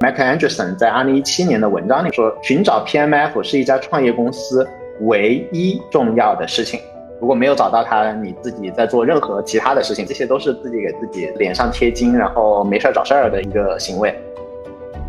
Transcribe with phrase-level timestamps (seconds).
[0.00, 4.68] Michael Anderson 在二零一七年的文章里说，寻找 PMF 是一家创业公司
[5.00, 6.78] 唯一重要的事情。
[7.18, 14.14] 如果没有找到它，你自己在做任何其他的事情，这些都是自己给自己脸上贴金，然后没事儿找事儿的一个行为。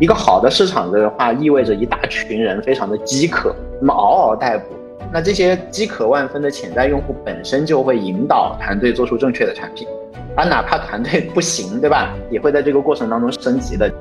[0.00, 4.74] 一个好的市场的话，意味着一大群人非常的饥渴，那么嗷嗷待哺。
[5.12, 9.86] 那这些饥渴万分的潜在用户本身就会引导团队做出正确的产品，
[10.34, 12.14] 而哪怕团队不行，对吧？
[12.30, 13.92] 也会在这个过程当中升级的。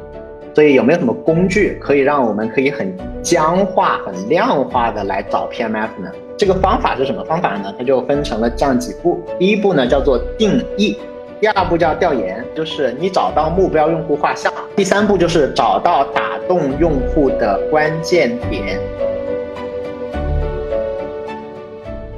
[0.57, 2.91] 所以有没有什么工具可以让我们可以很
[3.21, 6.11] 僵化、很量化的来找 PMF 呢？
[6.35, 7.71] 这个方法是什么方法呢？
[7.77, 9.23] 它就分成了这样几步。
[9.37, 10.97] 第一步呢叫做定义，
[11.39, 14.51] 第二步叫调研，就是你找到目标用户画像。
[14.75, 18.79] 第三步就是找到打动用户的关键点。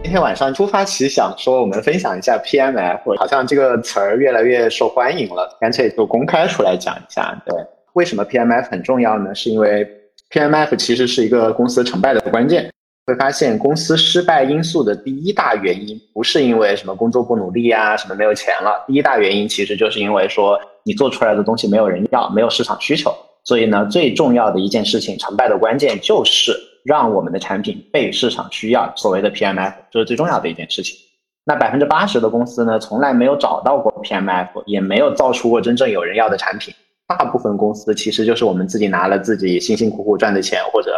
[0.01, 7.53] 今天晚上突发奇想说，我们分享一下 PMF，好像这个词儿越来越受欢迎了，干脆就公开出来讲一下，对。
[7.93, 9.33] 为什么 PMF 很重要呢？
[9.35, 9.87] 是因为
[10.31, 12.71] PMF 其实是一个公司成败的关键。
[13.07, 18.85] 会发现公司失败因素的第一大原因，不是因为什么工作不努力啊，什么没有钱了。
[18.85, 23.11] 第一大原因其实就是因为说你做出来的东西没有人要，没有市场需求。
[23.43, 28.93] 所以呢，最重要的一件事情，成败的关键就是让我们的产品被市场需要。
[28.95, 30.95] 所谓的 PMF，这是最重要的一件事情。
[31.43, 36.71] 那百分之八十的公司呢，从来没有找到过 PMF，也没有造出过真正有人要的产品。
[37.09, 40.95] 大部分公司其实就是我们自己拿了自己辛辛苦苦赚的钱，或者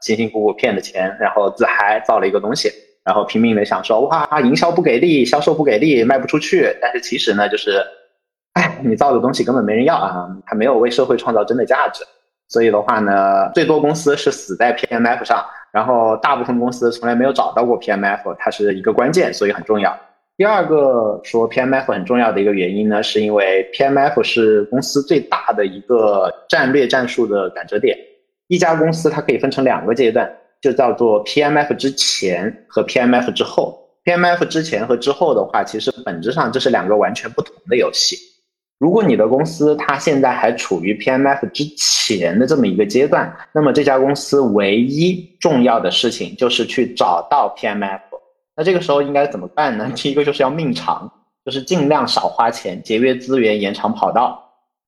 [0.00, 2.72] 辛辛苦苦骗的钱，然后自嗨造了一个东西，
[3.04, 6.74] 然后拼命的想说哇，营销不给力，销售不给力，卖不出去。
[6.80, 7.78] 但是其实呢，就是，
[8.54, 12.02] 哎，你造的东西根本没人要啊，还没有为社会创造真的价值。
[12.48, 19.94] 所以的话呢，最多公司是死在 PMF 上，然后大部分公司从来没有找到过 PMF，它是一个关键，所以很重要。
[20.40, 27.94] 第二个说 PMF 很重要的一个原因呢，是因为 PMF 是公司最大的一个战略战术的转折点。
[28.48, 30.26] 一家公司它可以分成两个阶段，
[30.62, 33.86] 就叫做 PMF 之前和 PMF 之后。
[34.06, 38.16] PMF 之前和之后的话，其实本质上这是两个完全不同的游戏。
[38.78, 48.00] 如果你的公司它现在还处于 PMF 之前的这么一个阶段，那么这家公司唯一重要的事情就是去找到 PMF。
[48.60, 49.90] 那这个时候应该怎么办呢？
[49.96, 51.10] 第一个就是要命长，
[51.46, 54.38] 就是尽量少花钱，节约资源，延长跑道。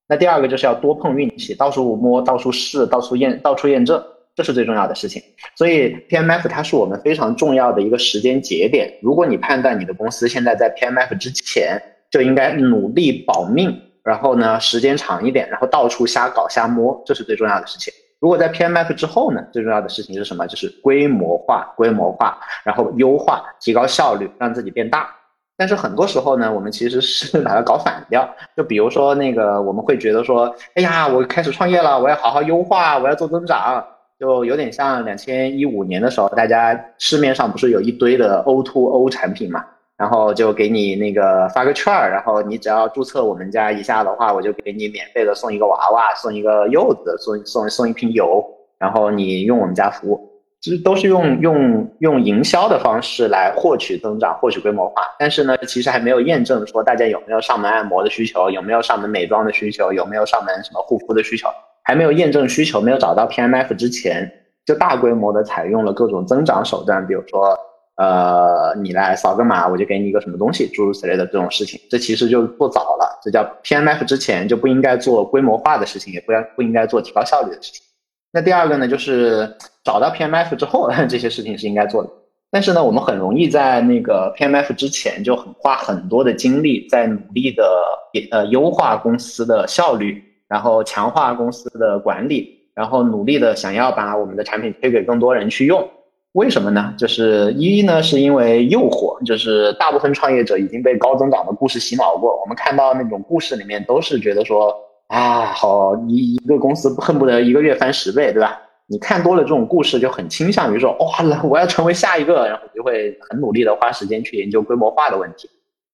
[0.07, 3.99] 那第二个就是要多碰运气，到处摸，到处试，到处验，到处验证，
[4.35, 5.19] 这是最重要的事情。
[5.55, 8.93] 所以 PMF 它是我们非常重要的一个时间节点。
[9.01, 17.91] 如果你判断你的公司现在在 PMF 之前，就应该努力保命，然后呢时间长一点，然后到处瞎搞瞎摸，这是最重要的事情。
[18.23, 20.47] 如果在 PMF 之后呢，最重要的事情是什么？
[20.47, 25.09] 就是规模化、规模化，然后优化、提高效率，让自己变大。
[25.57, 28.25] 但是很多时候呢，我们其实是把它搞反掉。
[28.55, 33.85] 就比如说那个，我们会觉得说，哎呀，我开始创业了，我要好好优化，我要做增长，
[34.17, 39.65] 就有点像两千一五年的时候，大家市面上不是有一堆的 O2O 产品嘛？
[40.03, 48.43] 然后就给你那个发个券儿，然后你只要注册我们家一下的话，我就给你免费的送一个娃娃，送一个柚子，送送送一瓶油，
[48.77, 55.03] 然后你用我们家服务，其实都是用用用营销的方式来获取增长、获取规模化。
[55.17, 61.47] 但是呢，其实还没有验证说大家有没有上门按摩的需求，有没有上门美妆的需求，有没有上门什么护肤的需求，
[61.85, 64.29] 还没有验证需求，没有找到 PMF 之前，
[64.65, 67.57] 就大规模的采用了各种增长手段，比如说。
[67.95, 77.83] 呃，你来扫个码，我就给你一个什么东西，诸如此类的这种事情，这其实就做早了，这叫 PMF 之前就不应该做规模化的事情，也不要不应该做提高效率的事情。
[78.31, 79.47] 那第二个呢，就是
[79.83, 82.09] 找到 PMF 之后， 这些事情是应该做的。
[82.49, 87.83] 但是呢，我们很容易在那个 PMF 之前就很花很多的精力在努力的
[88.31, 95.87] 呃优化公司的效率，然后强化公司的管理，然后努力的想要把我们的产品推给更多人去用。
[96.33, 96.93] 为什么呢？
[96.97, 102.39] 就是一呢，是因为诱惑，就是大部分创业者已经被高增长的故事洗脑过。
[102.41, 104.75] 我们看到那种故事里面，都是觉得说
[105.09, 108.59] 啊，好一一个公司恨不得一个月翻十倍，对吧？
[108.87, 115.47] 你看多了这种故事，就很倾向于说，哇，我要成为下一个，然后就会很努力的花时间去研究规模化的问题。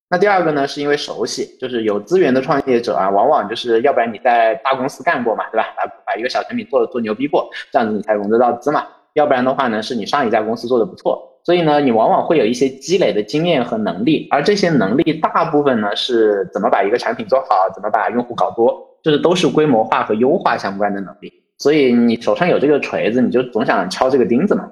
[0.10, 5.68] 那第二个呢，是因为熟悉，就是有资源的创业者啊，往往就是要不然你在大公司干过嘛，对吧？
[5.75, 8.88] 把把一个小产品做做牛逼过，这样子你才融得到资嘛。
[9.19, 18.74] 要不然的话呢，是你上一家公司做的不错，所以呢，你往往会有一些积累的经验和能力，而这些能力大部分呢，是怎么把一个产品做好，怎么把用户搞多，
[19.04, 21.31] 就是都是规模化和优化相关的能力。
[21.57, 24.71] 所以你手上有这个锤子，你就总想敲这个钉子嘛。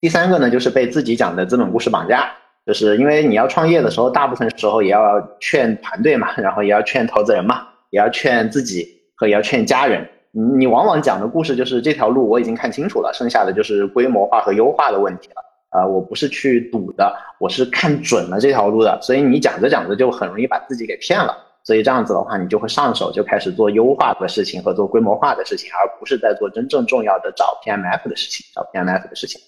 [0.00, 2.30] 第三个呢，就是被自己讲的资本故事绑架，
[2.66, 8.86] 就是因为你要创业的时候，大部分时候也要劝团队嘛，然后也要劝投资人嘛，也要劝自己
[9.16, 10.08] 和也要劝家人。
[10.32, 15.42] 你你往往讲的故事就是这条路我已经看清楚了，剩下的就是规模化和优化的问题了。
[15.70, 21.36] 啊，我不是去赌的，我是看准了这条路的，所以你讲着讲着就很容易把自己给骗了。
[21.62, 29.38] 所以这样子的话，你就会上手就开始做优化的事情和做规模化的事情，而不是在做真正重要的找 PMF 的事情，找 PMF 的事情。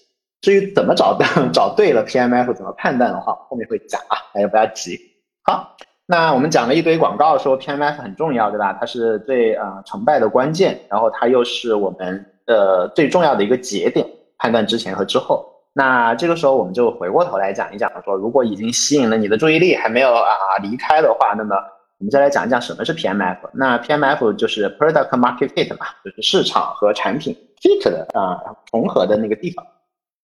[0.41, 4.99] 至于怎么找的， 找对了 PMF 怎么判断的话，后面会讲啊，大家不要急。
[5.41, 5.75] 好，
[6.11, 8.75] 那我们讲了一堆广告，说 PMF 很重要，对吧？
[8.77, 14.05] 它是最啊成败的关键，然后它又是我们的最重要的一个节点，
[14.37, 15.45] 判断之前和之后。
[15.71, 21.55] 那这个时候我们就回过头来讲一讲，说如果已经吸引了你的注意力，还没有啊离开的话，那么
[21.99, 23.37] 我们再来讲一讲什么是 PMF。
[23.53, 28.37] 那 PMF 就是 Product Market Fit 嘛，就是市场和产品 fit 的啊
[28.69, 29.65] 重合的那个地方。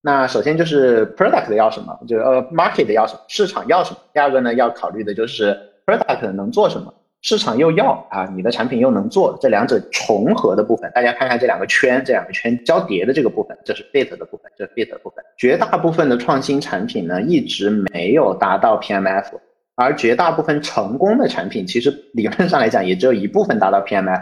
[0.01, 3.98] 那首先就是 Product 要什么，就是呃 Market 要什么，市场要什么。
[4.13, 5.57] 第二个呢，要考虑的就是
[5.88, 6.94] Product 能做什么。
[7.22, 15.24] 市场又要啊，你的产品又能做，这两者重合的部分，大家看看这两个圈，这两个圈交叠的这个部分，这是 fit 的部分，这是 fit 的部分。
[15.38, 19.28] 绝大部分的创新产品呢，一直没有达到 PMF，
[19.75, 24.22] 而绝大部分成功的产品，其实理论上来讲，也只有一部分达到 PMF。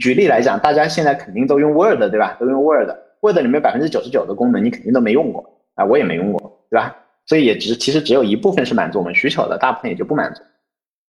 [0.00, 2.36] 举例来讲，大家现在肯定都用 Word 对吧？
[2.40, 6.96] 都用 Word，Word 里面百分之九十九的功能你肯定都没用过啊，我也没用过，对吧？
[7.26, 10.42] 所以也只其实只有一部分是满足我们需求的，大部分也就不满足。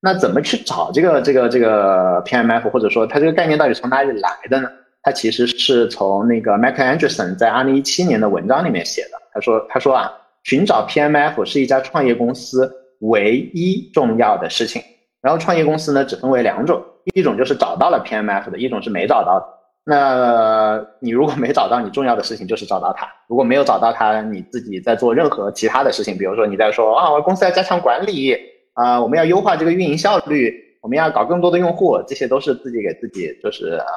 [0.05, 4.69] 那怎么去找这个这个这个 PMF，或者说它这个概念到底从哪里来的呢？
[5.01, 9.17] 它其实是从那个 Michael Anderson 在二零一七年的文章里面写的。
[9.33, 10.13] 他说他说啊，
[10.43, 14.79] 寻找 PMF 是一家创业公司唯一重要的事情。
[15.23, 16.79] 然后创业公司呢只分为两种，
[17.15, 19.45] 一种就是找到了 PMF 的，一种是没找到的。
[19.85, 28.37] 那你如果没找到，你重要的事情就是找到它；如果没有找到它，你自己在做任何其他的事情，比如说你在说啊，我公司要加强管理。
[28.75, 33.87] 啊，我们要优化这个运营效率，我们要搞更多的用户，这些都是自己给自己就是啊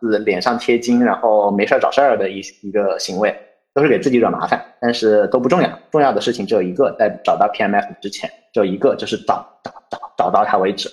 [0.00, 3.36] 自脸上贴金，然后没事儿找事儿的一一个行为，
[3.74, 10.88] 都是给自己惹麻烦，但是都不重要，重要的事情只有一个，在找到 PMF 之前，只有一个就是找找找找到它为止。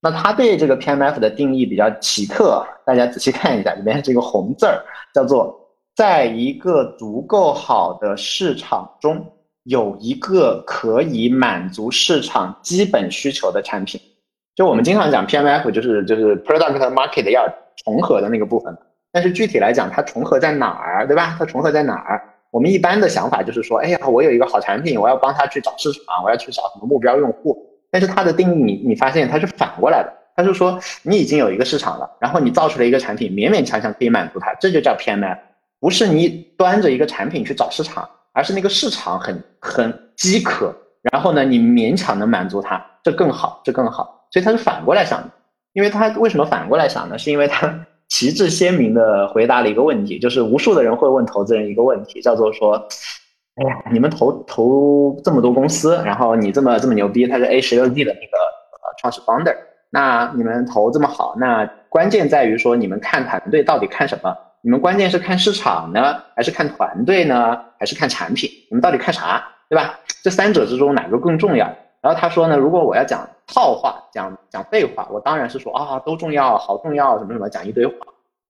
[0.00, 5.52] 那他对这个 PMF 的定义比较奇特，大家仔细看一下里面这个红字儿，叫做
[5.96, 9.26] 在一个足够好的市场中。
[9.68, 14.00] 有一个可以满足市场基本需求的产品，
[14.56, 17.46] 就我们经常讲 PMF，就是就是 Product Market 要
[17.84, 18.74] 重合的那个部分。
[19.12, 21.36] 但是具体来讲，它重合在哪儿，对吧？
[21.38, 22.22] 它重合在哪儿？
[22.50, 27.54] 我们一般的想法就是说，哎呀，我有一个好产品，我要帮他去找市场，我要去找什么目标用户。
[27.90, 35.36] 但是它的定义，你你发现它是反过来的，它是说你已经有一个市场了，然后你造出了一个产品，勉勉强强可以满足它，这就叫 PMF，
[35.78, 38.08] 不是你端着一个产品去找市场。
[38.38, 40.72] 而是那个市场很很饥渴，
[41.10, 44.28] 然后呢，你勉强能满足它，这更好，这更好。
[44.30, 45.28] 所以他是反过来想的，
[45.72, 47.18] 因为他为什么反过来想呢？
[47.18, 52.76] 是因为他 旗帜鲜明的回答了一个问题，就是无数的人会问投资人一个问题，叫做说，
[53.56, 59.56] 哎呀，你们投投这么多公司，然后你这么这么牛逼，他是 A 十六 D 的那个呃创始 founder，
[59.90, 64.32] 那你们投这么好，那关键在于说你们看团队到底看什么？
[64.60, 68.50] 你们关键是看市场呢，还是看团队呢，还是看产品？
[68.70, 69.98] 你们到底看啥，对吧？
[70.22, 71.66] 这三者之中哪个更重要？
[72.00, 77.94] 然后他说呢，如果我要讲套话，讲讲废话，我当然是说啊，都重要，好重要，什么什么，讲一堆话。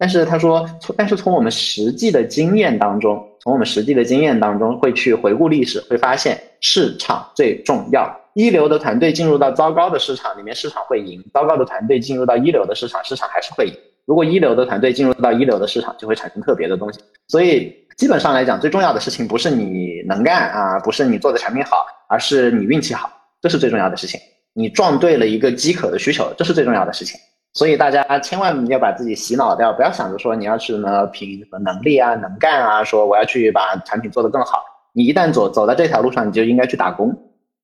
[0.01, 8.09] 但是他说，从但是从我们实际的经验当中，从我们实际的经验当中，会去回顾历史，会发现市场最重要。
[8.35, 13.75] 一流的团队进入到糟糕的市场里面，市场会赢；糟糕的团队进入到一流的市场，市场还是会赢。
[14.09, 16.99] 如果一流的团队进入到一流的市场，就会产生特别的东西。
[17.27, 23.13] 所以基本上来讲，最重要的事情不是你能干啊，不是你做的产品好，而是你运气好，
[23.43, 24.19] 这是最重要的事情。
[24.55, 27.21] 你撞对了一个饥渴的需求，这是最重要的事情。
[27.53, 34.63] 所以大家千万要把自己洗脑掉，不要想着说你要去呢凭能力啊、能干啊，说我要去把产品做得更好。
[34.95, 37.15] 你一旦走走到这条路上，你就应该去打工。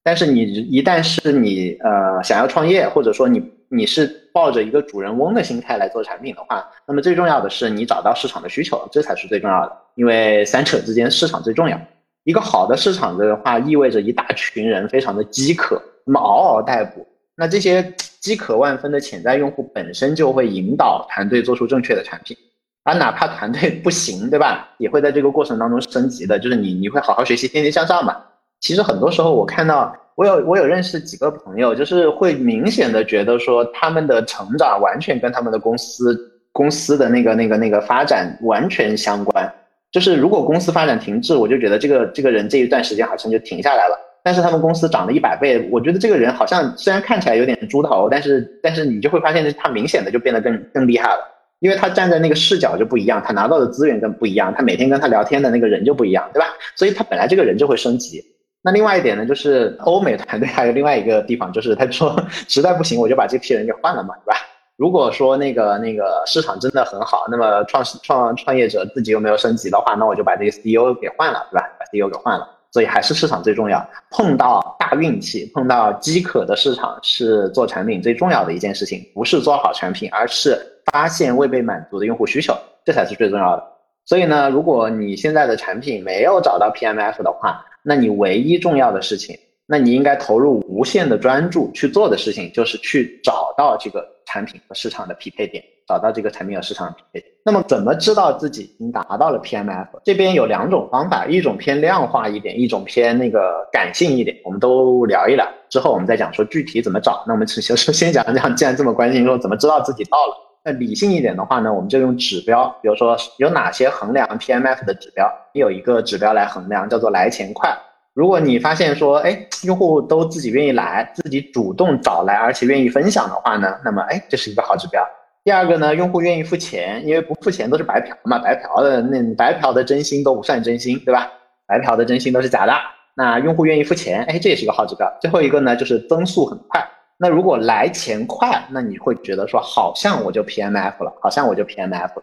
[0.02, 9.76] 但是你一旦是你呃想要创业，或者说你你是抱着一个主人翁的心态来做产品的话，那么最重要的是你找到市场的需求，这才是最重要的。
[9.94, 11.80] 因为三者之间市场最重要。
[12.24, 17.06] 一个好的市场的话，意味着一大群人非常的饥渴，那么嗷嗷待哺。
[17.36, 17.82] 那这些
[18.20, 22.36] 饥渴万分的潜在用户本身就会引导团队做出正确的产品，
[22.84, 24.68] 而哪怕团队不行，对吧？
[24.78, 26.38] 也会在这个过程当中升级的。
[26.38, 28.16] 就是你你会好好学习，天天向上嘛。
[28.64, 36.18] 其实很多时候，我看到我有我有认识几个朋友，就是会明显的觉得说他们的成长完全跟他们的公司
[36.50, 39.52] 公司的那个那个那个发展完全相关。
[39.92, 43.94] 就是如果公司发展停滞，我就觉得这个这个人这一段时间好像就停下来了。
[44.22, 51.18] 但是他们公司涨了一百倍，我觉得这个人好像虽然看起来有点猪头，但是但是你就会发现他明显的就变得更更厉害了。
[51.60, 56.46] 因为他站在那个视角就不一样，他拿到的资源跟不一样，他每天跟他聊天的那个人就不一样，对吧？
[56.74, 58.24] 所以他本来这个人就会升级。
[58.64, 62.18] 那另外一点呢，就是欧美团队还有另外一个地方，就是他说
[62.48, 64.38] 实在不行，我就把这批人给换了嘛，对吧？
[64.76, 71.68] 如果说那个那个市场真的很好，那么创始创创业者自己又没有升级的话，那我就把这个 CEO 给换了，对吧？
[71.78, 72.48] 把 CEO 给换了。
[72.72, 73.86] 所以还是市场最重要。
[74.10, 82.52] 碰到大运气，碰到饥渴的市场，是做产品最重要的一件事情，不是做好产品，而是发现未被满足的用户需求，
[82.84, 83.62] 这才是最重要的。
[84.06, 97.30] 所以呢，如果你现在的产品没有找到 PMF 的话，那你唯一重要的事情，那你应该投入无限的专注去做的事情，就是去找到这个产品和市场的匹配点，找到这个产品和市场的匹配点。
[97.44, 99.86] 那么怎么知道自己已经达到了 PMF？
[100.02, 105.46] 这边有两种方法，一种偏量化一点，一种偏那个感性一点，我们都聊一聊。
[105.68, 107.22] 之后我们再讲说具体怎么找。
[107.26, 110.34] 那我们先先先讲讲，既然这么关心说怎么知道自己到了，
[110.64, 115.30] 那理性一点的话呢，我们就用指标，比如说有哪些衡量 PMF 的指标？
[115.52, 117.76] 有一个指标来衡量，叫做来钱快。
[118.14, 125.04] 如果你发现说，哎，用户都自己愿意来，自己主动找来，而且愿意分享的话呢，那么哎，这是一个好指标。
[125.42, 131.30] 第二个呢，用户愿意付钱，因为不付钱都是白嫖嘛，白嫖的那白嫖的真心都不算真心，对吧？
[131.66, 132.72] 白嫖的真心都是假的。
[133.14, 135.12] 那用户愿意付钱，哎，这也是一个好指标。
[135.20, 136.82] 最后一个呢，就是增速很快。
[137.16, 142.22] 那如果来钱快，那你会觉得说，好像我就 PMF 了，好像我就 PMF 了。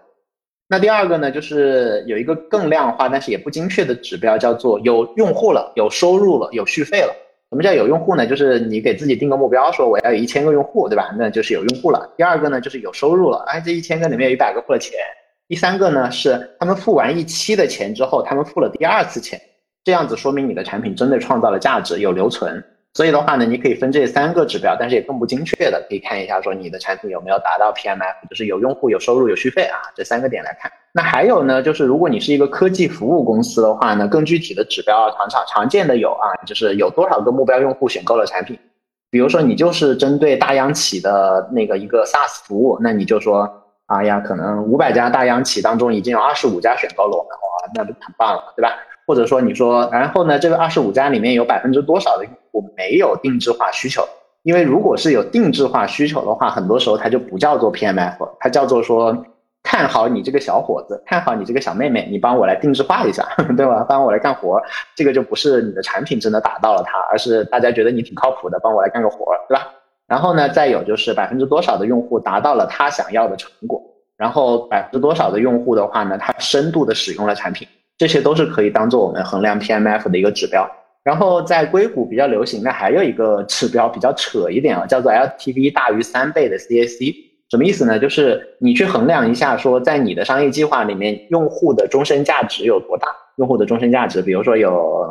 [0.67, 7.13] 那第二个呢，就是有一个更量化，但是也不精确的指标，叫做有用户了，有收入了，有续费了。
[7.49, 8.25] 什么叫有用户呢？
[8.25, 11.13] 就是你给自己定个目标，说我要有一千个用户，对吧？
[11.17, 12.09] 那就是有用户了。
[12.15, 14.97] 第二个呢，就是有收入了，哎，这一千个里面有一百个付了钱。
[15.49, 19.37] 第三个呢，是他们付完一期的钱之后，他们付了第二次钱，
[19.83, 22.63] 这样子说明你的产品真的创造了价值，有留存。
[22.93, 30.69] 所以的话呢，你可以分这三个指标，但是也更不精确的，可以看一下说你的产品有没有达到 PMF，就是有用户、有收入、有续费啊，这三个点来看。
[30.91, 38.59] 那还有呢，就是如果你是一个科技服务公司的话呢，更具体的指标常常常见的有啊，就是有多少个目标用户选购了产品。
[39.09, 43.49] 比如说你就是针对大央企的那个一个 SaaS 服务，那你就说，
[43.87, 48.75] 哎呀，可能五百家大央企当中已经有二十五家选购了我们，哇，那就很棒了，对吧？
[49.11, 54.07] 或者说你说，然后呢，这个二十五家里面有百分之多少的用户没有定制化需求？
[54.43, 59.25] 因为如果是有定制化需求的话，很多时候它就不叫做 PMF，它叫做说
[59.63, 63.27] 看好你这个小伙子，看好你这个小妹妹，你帮我来定制化一下，
[63.57, 63.85] 对吧？
[63.89, 64.61] 帮我来干活，
[64.95, 69.67] 这个就不是你的产品真的打到了它，而是大家觉得你挺靠谱的，帮我来干个活，对吧？
[70.07, 73.81] 然后呢，再有就是百分之多少的用户达到了他想要的成果，
[74.15, 77.67] 然后百分之多少的用户的话呢，他深度的使用了产品。
[78.01, 80.67] 这些都是可以当做我们衡量 PMF 的一个指标。
[81.03, 87.13] 然后在硅谷比较流行的还有一个指标比较扯一点啊，叫做 LTV 大于三倍的 CAC。
[87.51, 87.99] 什么意思呢？
[87.99, 93.07] 就是你去衡量一下，说在你的商业计划里面，用户的终身价值有多大？
[93.35, 95.07] 用户的终身价值，比如说有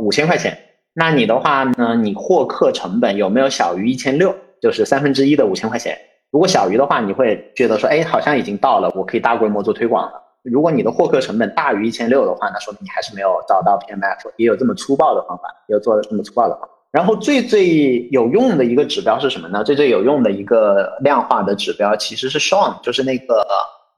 [0.00, 0.56] 五千块钱，
[0.94, 4.34] 那你的话呢，你获客成本有没有小于一千六？
[4.62, 5.94] 就是三分之一的五千块钱。
[6.30, 10.21] 如果小于的话，你会觉得说，哎，好像已经到了，我可以大规模做推广了。
[10.42, 16.68] 如果你的获客成本大于一千六的话，那说明你还是没有找到 PMF，也有这么粗暴的方法，也有做这么粗暴的方法。
[16.90, 19.64] 然后最最有用的一个指标是什么呢？
[19.64, 23.46] 最最有用的一个量化的指标其实是 Sean，就是那个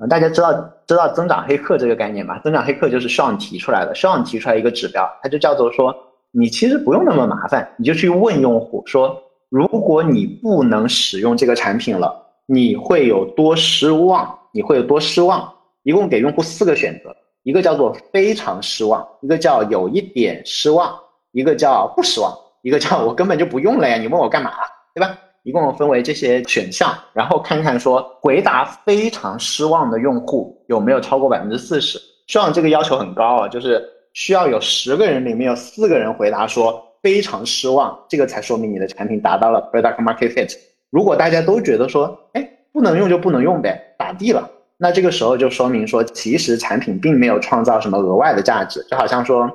[0.08, 0.52] 大家知道
[0.86, 2.38] 知道增长黑客这个概念吧？
[2.44, 5.92] 增长黑客就是 Sean 提出来的，Sean 提出来一个指标，它就叫做说，
[6.30, 12.14] 你其实不用那么麻烦，你就去问用户说，如果你不能使用这个产品了，
[12.46, 14.38] 你会有多失望？
[14.52, 15.50] 你会有多失望？
[15.84, 17.14] 一共给用户四个选择，
[17.44, 20.92] 一个叫做非常失望，一个叫有一点失望，
[21.30, 24.50] 一个叫不失望，一个叫我根本就不用了呀，你问我干嘛，
[24.94, 25.16] 对吧？
[25.44, 32.00] 一共分为这些选项，然后看看说回答非常失望的用户有没有超过百分之四十。
[32.26, 40.56] 希望这个要求很高啊，就是需要有十个人里面有四个人回答说非常失望，这个才说明你的产品达到了 product market fit。
[40.88, 44.50] 如果大家都觉得说，哎，不能用就不能用呗，咋地了？
[44.78, 49.50] 那这个时候就说明说，其实产品并没有创造什么额外的价值，就好像说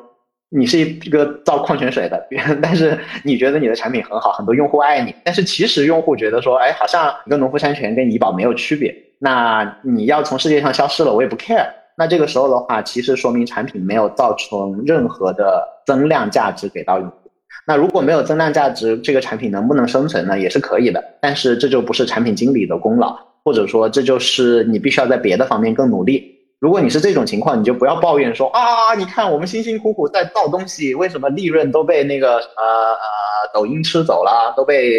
[0.50, 2.28] 你是一个造矿泉水的，
[2.62, 11.68] 但是你觉得你的产品很好，很多用户爱你，但是其实用户觉得说，哎，好像一个农夫山泉跟怡宝没有区别，那你要从世界上消失了，我也不 care。
[11.98, 17.30] 那这个时候的话，其实说明产品没有造成任何的增量价值给到用户。
[17.68, 20.40] 那如果没有增量价值，这个产品能不能生存呢？
[20.40, 23.16] 也是可以的，但是这就不是产品经理的功劳。
[23.44, 26.36] 或者说，这就是你必须要在别的方面更努力。
[26.60, 34.92] 如果你是这种情况，你就不要抱怨说啊，你看我们辛辛苦苦在造东西，为什么利润都被那个呃呃抖音吃走了，都被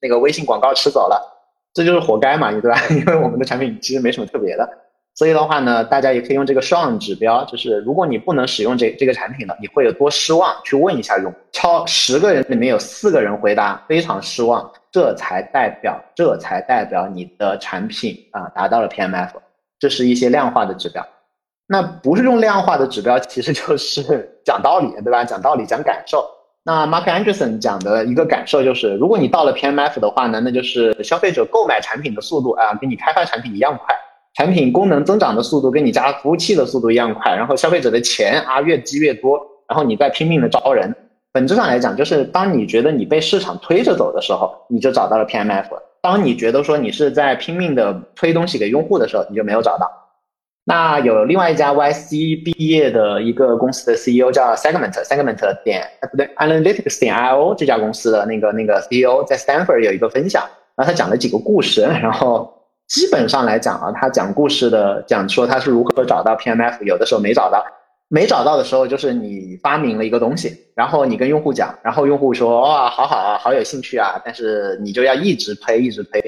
[0.00, 1.20] 那个微信广告吃走了？
[1.72, 2.78] 这就是活该嘛，对吧？
[2.90, 4.68] 因为我们的产品其实没什么特别的。
[5.14, 10.54] 所以的话呢，大家也可以用这个双指标，就是如果你不能使用这这个产品了，你会有多失望？
[10.64, 19.30] 去问一下用超十个人里面有四个人回答非常失望，这才代表这才代表你的产品啊达到了 PMF，
[19.78, 21.06] 这是一些量化的指标。
[21.66, 25.24] 那不是用量化的指标，其实就是 讲道理，对吧？
[25.24, 26.24] 讲道理，讲感受。
[26.64, 33.94] 那 Mark Anderson 讲的一个感受就是，如果你到了 PMF 的话呢，那就是消费者购买产品的速度啊，跟你开发产品一样快。
[34.34, 40.94] 产品功能增长的速度跟你加服务器的速度一样快，然后消费者的钱啊越积越多，然后你在拼命的招人。
[41.32, 45.64] 本质上来讲，就是当你觉得你被市场推着走的时候，你就找到了 PMF；
[46.00, 49.90] 当你觉得说你是在拼命的推东西给用户的时候，你就没有找到。
[50.64, 60.42] 那有另外一家 YC 毕业的一个公司的 CEO 叫 Segment，Segment 点不对，Analytics 点 IO 这家公司的那个那个 CEO 在 Stanford 有一个分享，
[60.76, 62.54] 然后他讲了几个故事，然后。
[62.88, 67.62] 基本上来讲啊，他讲故事的讲说他是如何找到 PMF，有的时候没找到，
[68.08, 76.20] 没找到的时候就是你发明了一个东西，然后你跟用户讲，然后用户说哇，好好啊，好有兴趣啊，但是你就要一直推，一直推。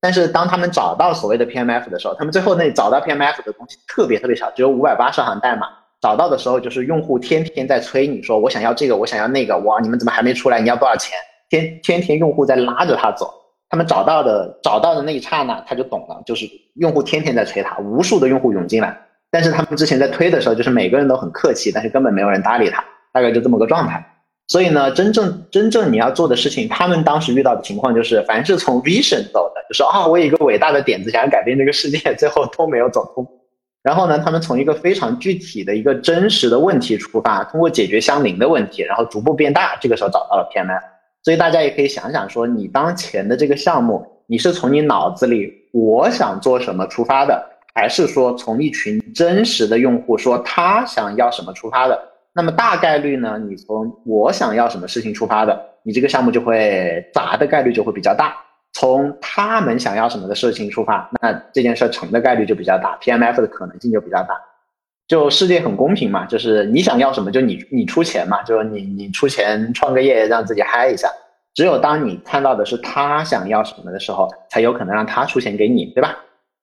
[0.00, 5.66] 但是当他们找到所谓的 PMF 的时候，他们最后那找到 PMF 的东西特别特别少，只有五百八十行代码。
[6.00, 10.58] 找到的时候就是用户天天在催你说我想要这个，我想要那个，哇，你们怎么还没出来？
[10.58, 11.18] 你要多少钱？
[11.50, 13.30] 天天天用户在拉着他走。
[13.68, 18.98] 他们找到的找到的那一刹那，他就懂了，就是用户天天在催他，无数的用户涌进来，
[19.30, 24.04] 但是他们之前在推的时候，就是每个人都很客气，但是根本没有人搭理他，大概就这么个状态。
[24.48, 33.24] 所以呢，真正真正你要做的事情，他们当时遇到的情况就是，凡是从 vision 走的，就说啊，我有一个伟大的点子，想要改变这个世界， 最后都没有走通。
[33.82, 40.82] 然后呢，他们从一个非常具体的一个真实的问题出发，通过解决相邻的问题，然后逐步变大，这个时候找到了 PMF。
[41.22, 47.42] 所以大家也可以想想，说你当前的这个项目，你是从你脑子里我想做什么出发的，
[47.74, 51.98] 还是说从一群真实的用户说他想要什么出发的？
[52.32, 58.36] 那么大概率呢，你从我想要什么事情出发的，你这个项目就会砸的概率就会比较大。
[58.72, 64.40] 从他们想要什么的事情出发，那这件事成的概率就比较大，PMF 的可能性就比较大。
[65.08, 71.08] 就世界很公平嘛，就是你想要什么就你你出钱嘛，就是你你出钱创个业让自己嗨一下。
[71.52, 76.16] 只有当你看到的是他想要什么的时候，才有可能让他出钱给你，对吧？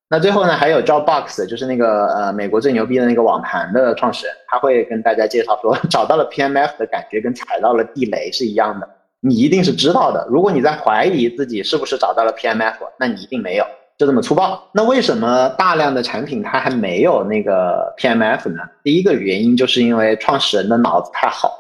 [0.10, 8.88] 那最后呢，还有 Jobbox，就是那个呃美国最牛逼的那个网盘的创始人，他会跟大家介绍说，找到了 PMF 的感觉跟踩到了地雷是一样的，
[9.20, 10.26] 你一定是知道的。
[10.30, 13.66] 如果你在怀疑自己是不是找到了 PMF，那你一定没有。
[13.98, 14.64] 就这么粗暴。
[14.72, 18.62] 那为什么大量的产品它还没有那个 PMF 呢？
[18.84, 21.52] 第一个原因就是因为创始人的脑子太好。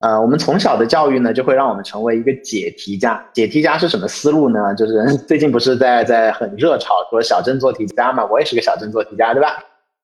[0.00, 3.24] 呃，我们从小的教育呢，就会让我们成为一个解题家。
[3.32, 4.74] 解题家是什么思路呢？
[4.74, 8.26] 就是 最近不是在在很热炒说小镇做题家嘛？
[8.26, 9.56] 我也是个小镇做题家，对吧？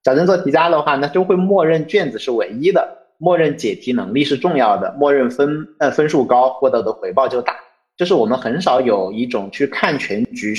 [0.04, 7.54] 小镇做题家的话，那就会默认卷子是唯一的，默认解题能力是重要的，默认分呃分数高获得的回报就大。
[7.98, 10.54] 就是我们很少有一种去看全局、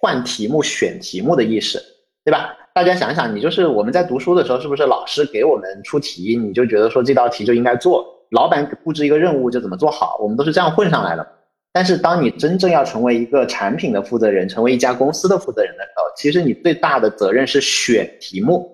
[0.00, 1.78] 换题目、选题目的意识，
[2.24, 2.54] 对吧？
[2.74, 8.06] 大家想想，你就是我们在读书的时候，是不是老师给我们出题，你就觉得说这道题就应该做？
[8.30, 10.16] 老板布置一个任务就怎么做好？
[10.20, 11.26] 我们都是这样混上来的。
[11.72, 18.68] 但是当你真正要成为一个产品的负责人，成为一家公司的负责人的时候，其实你最大的责任是选题目。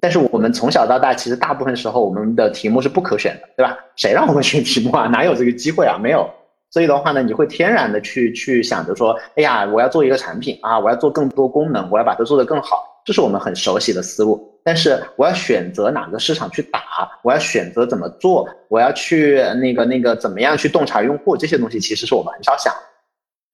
[0.00, 3.78] 但是我们从小到大，其实大部分时候我们的题目是不可选的，对吧？
[3.96, 5.06] 谁让我们选题目啊？
[5.06, 5.98] 哪有这个机会啊？
[6.00, 6.28] 没有。
[6.70, 14.55] 所以的话呢，你会天然的去去想着说，哎呀，我要做一个产品啊，我要做更多功能，我要把它做得更好，这是我们很熟悉的思路。
[14.66, 16.80] 但是我要选择哪个市场去打，
[17.22, 22.74] 我要选择怎么做，我要去那个那个怎么样去洞察用户，这些东西其实是我们很少想。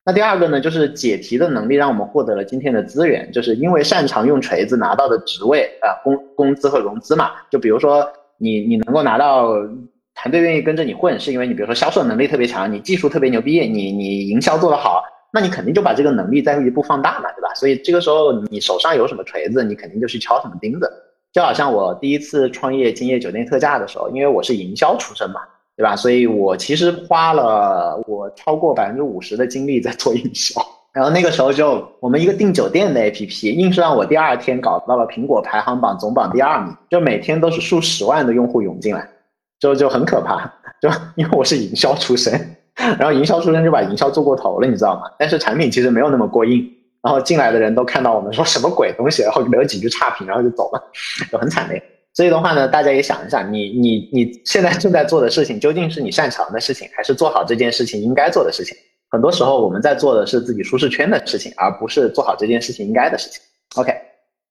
[0.07, 7.33] 那第二个呢，就是解题的能力让我们获得了今天的资源，就是因为擅长用锤子拿到的职位啊，工工资和融资嘛。
[7.51, 9.53] 就比如说你你能够拿到。
[10.15, 17.55] 团队愿意跟着你混，是因为你比如说销售能力特别强，你技术特别牛逼，你你营销做得好，那你肯定就把这个能力再一步放大嘛，对吧？
[17.55, 20.91] 所以这个时候你手上有什么锤子，你肯定就去敲什么钉子。
[21.33, 25.41] 就好像我第一次创业金叶酒店特价的时候，因为我是营销出身嘛，
[25.77, 25.97] 对吧？
[25.97, 30.61] 所以我其实花了我超过百分之五十的精力在做营销。
[30.93, 39.09] 然后那个时候就我们一个订酒店的 APP，硬是让我第二天搞到了苹果排行榜总榜第二名，就每天都是数十万的用户涌进来。
[39.59, 40.45] 就就很可怕，
[40.83, 45.03] 就因为我是营销出身，然后营销出身就把营销做过头了，你知道吗？
[45.19, 46.67] 但是产品其实没有那么过硬，
[47.03, 50.83] 然后进来的人都看到我们说什么鬼东西，然后留几句差评，然后就走了，
[51.31, 51.83] 就很惨烈。
[52.15, 58.77] 所以的话呢，大家也想一想，你你你现在正在做的事情，究竟是你擅长的事情，还是做好这件事情应该做的事情？
[59.11, 63.41] 很多时候我们在做的是自己舒适圈的事情，而不是做好这件事情应该的事情。
[63.77, 63.95] OK，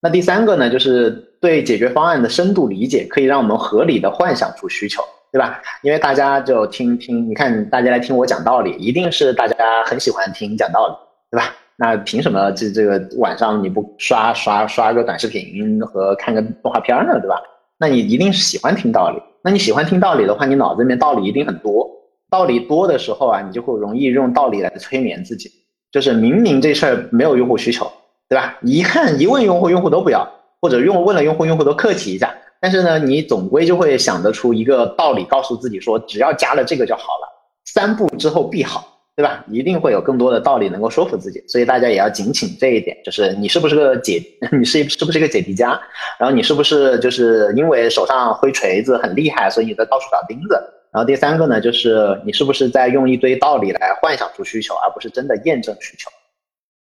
[0.02, 5.62] 那第三个呢，就是对解决方案的深度理解，可以让我们合理的幻想出需求，对吧？
[5.82, 10.94] 因为大家就听听，你看大家来听我讲道理，一定是大家很喜欢听讲道理，
[11.32, 11.56] 对吧？
[11.78, 17.42] 那凭什么这这个晚上你不刷刷刷个短视频和看个动画片呢，对吧？
[17.80, 19.20] 那你一定是喜欢听道理。
[19.42, 21.90] 那你喜欢听道理的话，你脑子里面道理一定很多。
[22.30, 25.50] 道理多的时候啊，你就会容易用道理来催眠自己。
[25.92, 27.92] 就是明明这事儿没有用户需求，
[28.30, 28.58] 对吧？
[28.62, 30.26] 一看一问用户，用户都不要，
[30.62, 32.34] 或者用问了用户，用户都客气一下。
[32.62, 37.28] 但是呢，你总归就会想得出一个道理，告诉自己说，只要加了这个就好了，
[37.66, 38.88] 三步之后必好。
[39.14, 39.44] 对吧？
[39.52, 44.24] 一定会有更多的道理能够说服自己，所以大家也要警醒这一点，就是你是不是个解，
[44.58, 45.80] 你是是不是个解题家，
[46.18, 50.56] 然后你是不是就是因为手上挥锤子很厉害，所以你在到处找钉子。
[50.94, 56.10] 然后第三个呢，就是你是不是在用一堆道理来幻想出需求，而不是真的验证需求。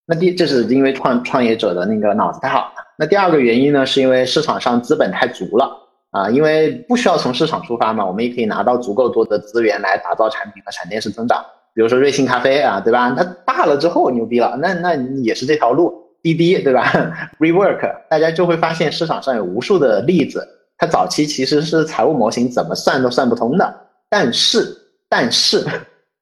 [0.07, 2.88] 那第这是因为创创业者的那个脑子太好了。
[2.99, 5.71] 那第二个原因呢，是因为市场上资本太足了
[6.11, 11.45] 啊，因为不需要从市场出发嘛，我们也可以拿到足够多的资源来打造产品和闪电式增长。
[11.75, 13.15] 比如说瑞幸咖啡啊，对吧？
[13.17, 16.07] 它大了之后牛逼了，那那也是这条路。
[16.21, 16.93] 滴滴，对吧
[17.39, 20.45] ？Rework，大家就会发现市场上有无数的例子，
[20.77, 23.73] 它早期其实是财务模型怎么算都算不通的，
[24.11, 24.77] 但是
[25.09, 25.65] 但是，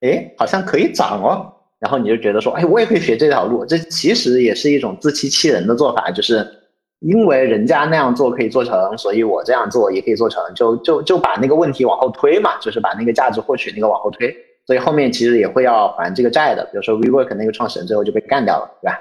[0.02, 1.50] 哎，好像可以涨哦。
[1.80, 3.64] 然后你就觉得说，哎，我也可以学这条路。
[3.64, 6.46] 这其实也是一种自欺欺人的做法，就是
[7.00, 14.34] 因为人家那样做可以做成，所以我这样做也可以做成，就就就把那个问题往后推嘛，就是把那个价值获取那个往后推。
[14.66, 18.98] 所以后面其实也会要还这个债的，比如说 WeWork 那个创始人最后就被干掉了，对吧？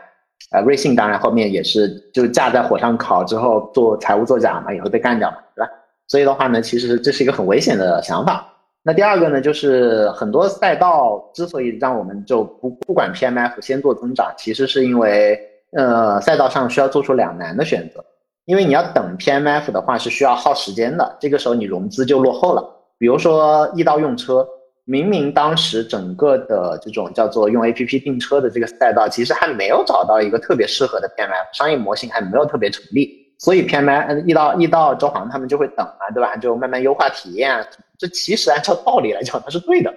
[0.52, 5.72] 啊，瑞幸当然后面也是就架在火上烤之后做财务作假嘛，也会被干掉嘛，对吧？
[6.08, 8.48] 所以的话呢，其实这是一个很危险的想法。
[8.84, 15.40] 那第二个呢，就是很多赛道之所以让我们就不不管 PMF 先做增长，其实是因为
[15.72, 18.04] 呃赛道上需要做出两难的选择，
[18.46, 22.64] 因为你要等 PMF 的话是需要耗时间的，这个时候你融资就落后了。
[22.98, 24.48] 比如说易到用车。
[24.88, 36.36] 明明当时整个的这种叫做用 A P P 订车的这个赛道，其实还没有找到一个特别适合的 P M F 商业模型，还没有特别成立，所以 P M F 一到一到周航他们就会等啊，对吧？
[36.36, 37.66] 就慢慢优化体验。
[37.98, 39.92] 这其实按照道理来讲，它是对的，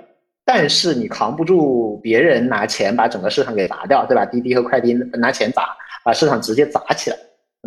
[0.51, 4.25] 但是你扛不住别人拿钱把整个市场给砸掉，对吧？
[4.25, 7.17] 滴滴和快滴拿钱砸，把市场直接砸起来，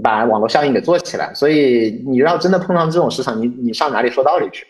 [0.02, 1.32] 把网络效应给做起来。
[1.36, 4.66] 所以你要真的碰到这种市场，你你上哪里说道理去？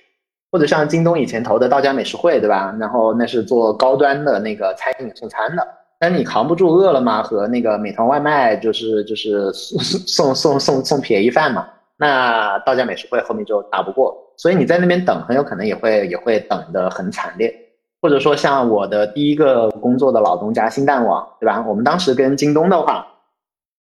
[0.52, 2.76] 或者像京东以前投的道家美食会，对吧？
[2.78, 5.66] 然后那是做高端的那个餐饮送餐的，
[5.98, 11.66] 但是你扛不住饿了么和那个美团外卖，就是就是送送送送送便宜饭嘛。
[11.96, 17.56] 那道家美食会后面就打不过，所以你在那边等，很有可能也会也会等的很惨烈。
[18.02, 21.64] 或者说像我的第一个工作的老东家新蛋网，对吧？
[21.68, 23.06] 我们当时跟京东的话，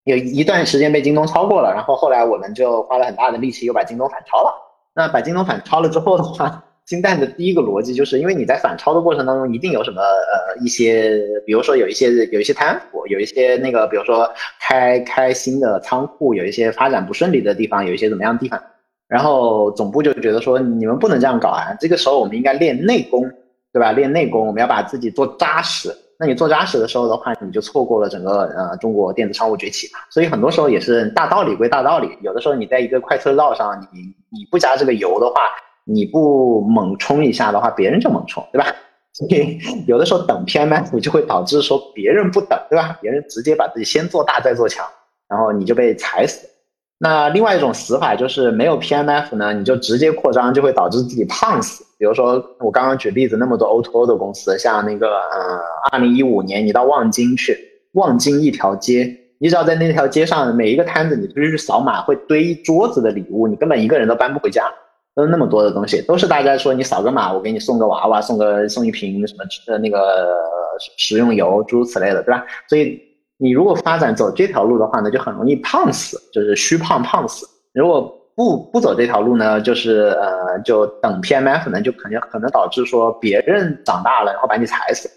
[0.04, 4.54] 有一段时间被京东超过了，然后后来我们就花了很大的力气又把京东反超了。
[4.94, 14.30] 那把京东反超了之后的话，金蛋的第一个逻辑就是，因为你在反超的过程当中，一定有什么呃一些，比如说有一些有一些贪腐，有一些那个，比如说
[14.60, 18.62] 开开新的仓库，有一些发展不顺利的地方，有一些怎么样的地方，
[19.08, 23.32] 然后总部就觉得说你们不能这样搞啊，这个时候我们应该练内功，
[23.72, 23.92] 对吧？
[23.92, 25.96] 练内功，我们要把自己做扎实。
[26.22, 30.00] 那你做扎实的时候的话，你就错过了整个呃中国电子商务崛起嘛。
[30.10, 35.36] 所以很多时候也是大道理归大道理，有的时候你在一个快车道上，你你不加这个油的话，
[35.86, 38.68] 你不猛冲一下的话，别人就猛冲，对吧？
[39.14, 42.98] 所以有的时候等 PMF 就会导致说别人不等，对吧？
[43.02, 44.86] 别人直接把自己先做大再做强，
[45.30, 46.48] 然后你就被踩死。
[47.02, 51.82] 那另外一种死法就是没有 PMF 呢，你就直接扩张，就会导致自己胖死。
[51.98, 55.60] 比如说我刚刚举例子，那么多 O2O 的公司，像那个呃，
[55.94, 57.58] 二零一五年你到望京去，
[57.94, 64.70] 望京一条街，你只要在那条街上每一个摊子，你出去扫码会堆一桌子的礼物，你根本一个人都搬不回家，
[65.16, 70.38] 都那么多的东西，都是大家说你扫个码，我给你送个娃娃，送个送一瓶什么呃那个
[70.98, 72.46] 食用油，诸如此类的，对吧？
[72.68, 73.09] 所以。
[73.42, 77.48] 你如果发展走这条路的话呢，就很容易胖死，就是虚胖胖死。
[77.74, 78.02] 如果
[78.36, 85.10] 不不走这条路呢，就是呃，就等 PMF 呢，就肯定可能导致说别人长大了，然后把你踩死。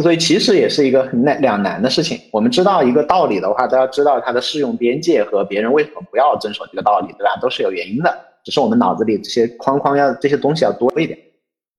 [0.00, 2.18] 所以其实也是一个很难两难的事情。
[2.32, 7.38] 我们知道一个道理的话，都要知道它的适用边界和别人为什么不要遵守这个道理，对吧？
[7.42, 11.18] 都是有原因的，只是我们脑子里这些框框要这些东西要多一点。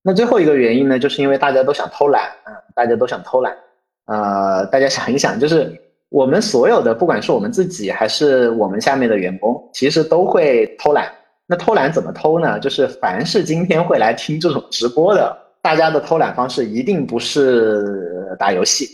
[0.04, 3.58] 那最后一个原因呢，就是因为大家都想偷懒，嗯，大家都想偷懒。
[4.06, 5.72] 呃，大家想一想，就是
[6.10, 11.12] 我们所有的，不管是我们自己还是我们下面的员工，其实都会偷懒。
[11.46, 12.60] 那偷懒怎么偷呢？
[12.60, 18.88] 就是凡是今天会来听这种直播的，大家的偷懒方式一定不是打游戏，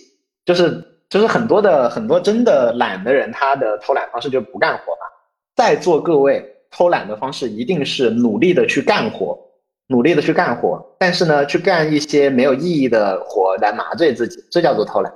[0.45, 5.01] 就是就是很多的很多真的懒的人，他的偷懒方式就不干活嘛。
[5.55, 9.37] 在座各位偷懒的方式一定是努力的去干活，
[9.89, 15.11] 努力的去干活，但是呢，去干一些没有意义的活来麻醉自己，这叫做偷懒。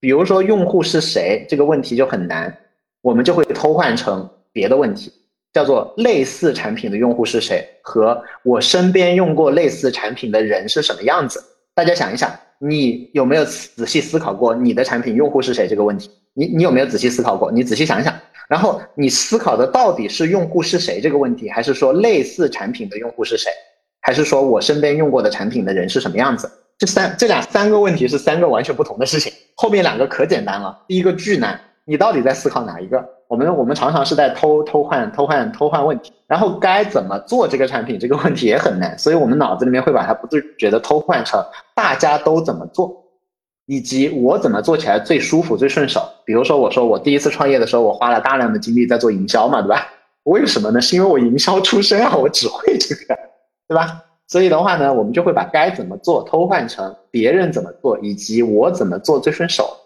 [0.00, 2.54] 比如说用户是谁这个问题就很难，
[3.02, 5.12] 我们就会偷换成别的问题。
[5.52, 7.66] 叫做类似产品的用户是谁？
[7.80, 11.42] 和我身边用过类似产品的人是什么样子？
[11.74, 16.10] 大家想一想，你有没有仔细思考过你的产品用户是谁这个问题？
[16.34, 17.50] 你你有没有仔细思考过？
[17.50, 18.12] 你仔细想一想，
[18.48, 23.50] 然后你思考的到底是用户是谁这个问题，还是说类似产品的用户是谁？
[24.06, 26.48] 还是说我身边用过的产品的人是什么样子？
[26.78, 29.32] 这三这俩三个问题是三个完全不同的事情。
[29.56, 33.04] 后面两个可简单了，第一个巨难，你到底在思考哪一个？
[33.26, 42.94] 我们我们常常是在偷偷换偷换偷换问题，然后该怎么做这个产品这个问题也很难，所以我们脑子里面会把它不自觉的偷换成大家都怎么做，
[43.66, 46.00] 以及我怎么做起来最舒服最顺手。
[46.24, 49.84] 比如说我说我第一次创业的时候，我花了大量的精力在做营销嘛，对吧？
[50.26, 50.80] 为什么呢？
[50.80, 53.18] 是因为我营销出身啊，我只会这个，
[53.68, 54.02] 对吧？
[54.28, 59.76] 所以的话呢，我们就会把该怎么做偷换成别人怎么做，以及我怎么做最顺手。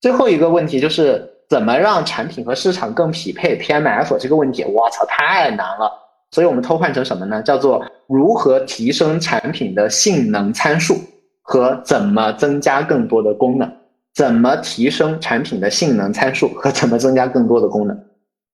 [0.00, 1.34] 最后一个问题就是。
[1.48, 5.90] 怎么让产品和市场更匹配？PMF 这个问题，我操，太难了。
[6.30, 7.42] 所以我们偷换成什么呢？
[7.42, 10.96] 叫做如何提升产品的性能参数
[11.40, 13.72] 和怎么增加更多的功能？
[14.14, 17.98] 怎么提升产品的性能参数和怎么增加更多的功能？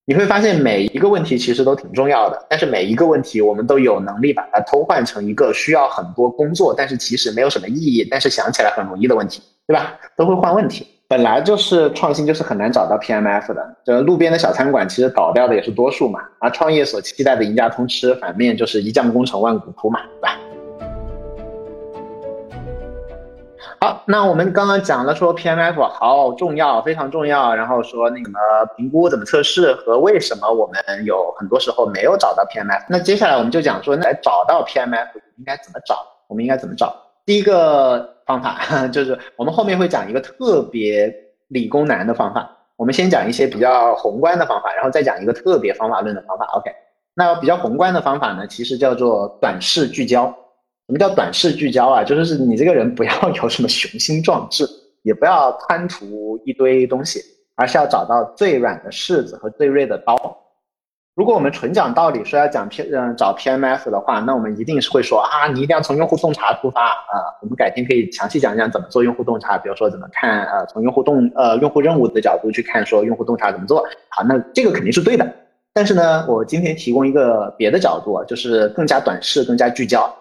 [0.06, 9.94] 你会发现每一个问题其实都挺重要的，但是每一个问题我们都有能力把它偷换成一个需要很多工作，但是其实没有什么意义，但是想起来很容易的问题，对吧？
[10.14, 10.86] 都会换问题。
[11.08, 13.76] 本来就是创新，就是很难找到 PMF 的。
[13.82, 16.20] 这路边的小餐馆，其实倒掉的也是多数嘛。
[16.38, 20.38] 而创业所期待的赢家通吃，反面就是一将功成万骨枯嘛，对吧？
[23.84, 27.54] 好，那我们刚刚讲了说 PMF 好重要，非常重要。
[27.54, 28.30] 然后说那个
[28.78, 32.82] 评估怎么测试和为什么我们有很多时候没有找到 PMF。
[32.88, 35.98] 那接下来我们就讲说，那找到 PMF 应该怎么找？
[36.28, 36.96] 我们应该怎么找？
[37.26, 38.12] 第一个。
[38.26, 41.14] 方法 就是我们后面会讲一个特别
[41.48, 46.46] 理工男的方法，我们先讲一些比较宏观的方法，然后再讲一个特别方法论的方法。
[46.54, 46.70] OK，
[47.12, 50.34] 那比较宏观的方法呢，其实叫做短视聚焦。
[50.86, 52.04] 什么叫短视聚焦啊？
[52.04, 54.68] 就是你这个人不要有什么雄心壮志，
[55.02, 57.20] 也不要贪图一堆东西，
[57.56, 60.14] 而是要找到最软的柿子和最锐的刀。
[61.16, 67.22] 如果我们纯讲道理，说要讲 P 嗯找 PMF 的话，那我们一定是会说啊，你一定要从用户洞察出发啊。
[67.40, 73.82] 我们改天可以详细讲讲怎么做用户洞察，比如说怎么看呃从用户洞呃用户任务的角度去看说用户洞察怎么做。
[74.08, 75.32] 好，那这个肯定是对的。
[75.72, 80.12] 但是呢，我今天提供一个别的角度，就是更加短视、更加聚焦。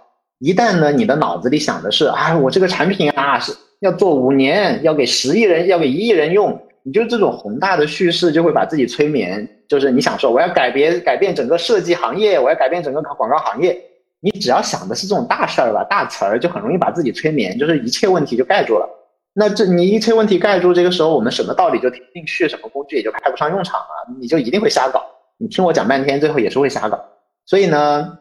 [0.44, 6.60] 一旦呢你的脑子里想的是啊，我这个产品啊是要做五年，要给十亿人，要给一亿人用。
[6.84, 13.82] 你就这种宏大的叙事就会把自己催眠，就是你想说我要改变改变整个设计行业，我要改变整个广告行业，
[14.20, 18.86] 你只要想的是这种大事儿吧，大词儿就很容易把自己催眠，就是一切问题就盖住了。
[19.34, 25.02] 那这你一切问题盖住，这个时候我们什么道理就听不进去，什么工具也就派不上用场了，你就一定会瞎搞。
[25.38, 27.00] 你听我讲半天，最后也是会瞎搞。
[27.46, 28.18] 所以呢，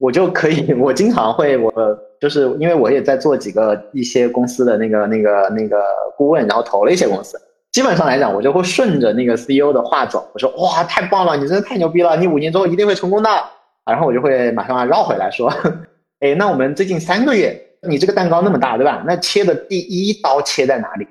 [0.00, 1.72] 我就可以， 我经常会，我
[2.20, 5.80] 就是因为我也在做几个一些公司的那个那个那个
[6.16, 7.38] 顾问，然后投了一些公司。
[7.70, 10.28] 基本上来讲，我就会顺着那个 CEO 的话走。
[10.32, 13.30] 我说：“哇，太棒了，你真的太牛逼了，你五年之后一定会成功的。”
[13.86, 15.52] 然后我就会马上绕回来说
[16.20, 17.56] ：“哎，那我们最近三个月，
[17.88, 19.04] 你这个蛋糕那么大，对吧？
[19.06, 21.06] 那切的第一刀切在哪里？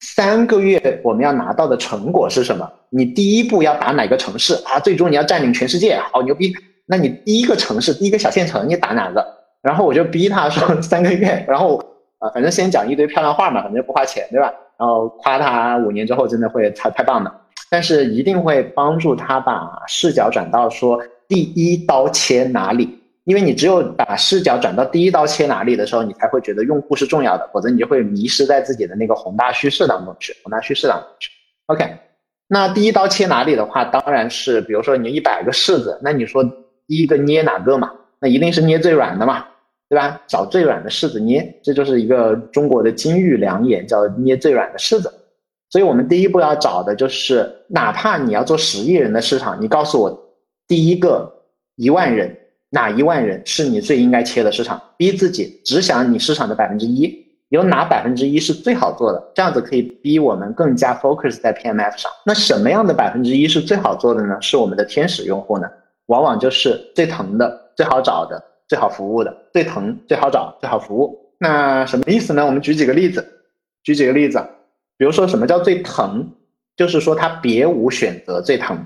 [0.00, 2.70] 三个月我们要拿到的成果是什么？
[2.90, 4.78] 你第一步要打哪个城市啊？
[4.78, 6.52] 最终你要占领全世界，好牛逼！
[6.86, 9.26] 那你第一个城市，第一个小县城，你打哪个？
[9.62, 11.78] 然后我就逼他说 三个月，然后
[12.18, 17.32] 啊，反正先讲一堆漂亮话嘛，反正不花钱，对吧？”然后夸他五年之后真的会太太棒了，
[17.70, 31.30] 但是一定会帮助他把视角转到说第一刀切哪里，因为你只有把视角转到第一刀切哪里的时候，你才会觉得用户是重要的，否则你就会迷失在自己的那个宏大叙事当中去，宏大叙事当中去。
[31.66, 31.96] OK，
[32.48, 36.44] 那第一刀切哪里的话，当然是比如说你一百个柿子，那你说
[36.86, 37.90] 第一个捏哪个嘛？
[38.20, 39.46] 那一定是捏最软的嘛。
[39.86, 40.20] 对吧？
[40.26, 45.12] 找最软的柿子捏，这就是一个中国的金玉良言，叫捏最软的柿子。
[45.70, 50.34] 所以，我们第一步要找的就是，哪怕你要做十亿人的市场，你告诉我，
[50.66, 51.30] 第一个
[51.76, 52.34] 一万人，
[52.70, 54.80] 哪一万人是你最应该切的市场？
[54.96, 57.14] 逼自己只想你市场的百分之一，
[57.50, 59.22] 有哪百分之一是最好做的？
[59.34, 62.10] 这样子可以逼我们更加 focus 在 PMF 上。
[62.24, 64.38] 那什么样的百分之一是最好做的呢？
[64.40, 65.68] 是我们的天使用户呢？
[66.06, 68.42] 往往就是最疼的、最好找的。
[68.66, 71.34] 最好服务的，最疼、最好找、最好服务。
[71.38, 72.44] 那什么意思呢？
[72.44, 73.22] 我们举几个例子。
[73.82, 74.42] 举几个例子，
[74.96, 76.26] 比如说什么叫最疼，
[76.74, 78.82] 就是说他别无选择最疼。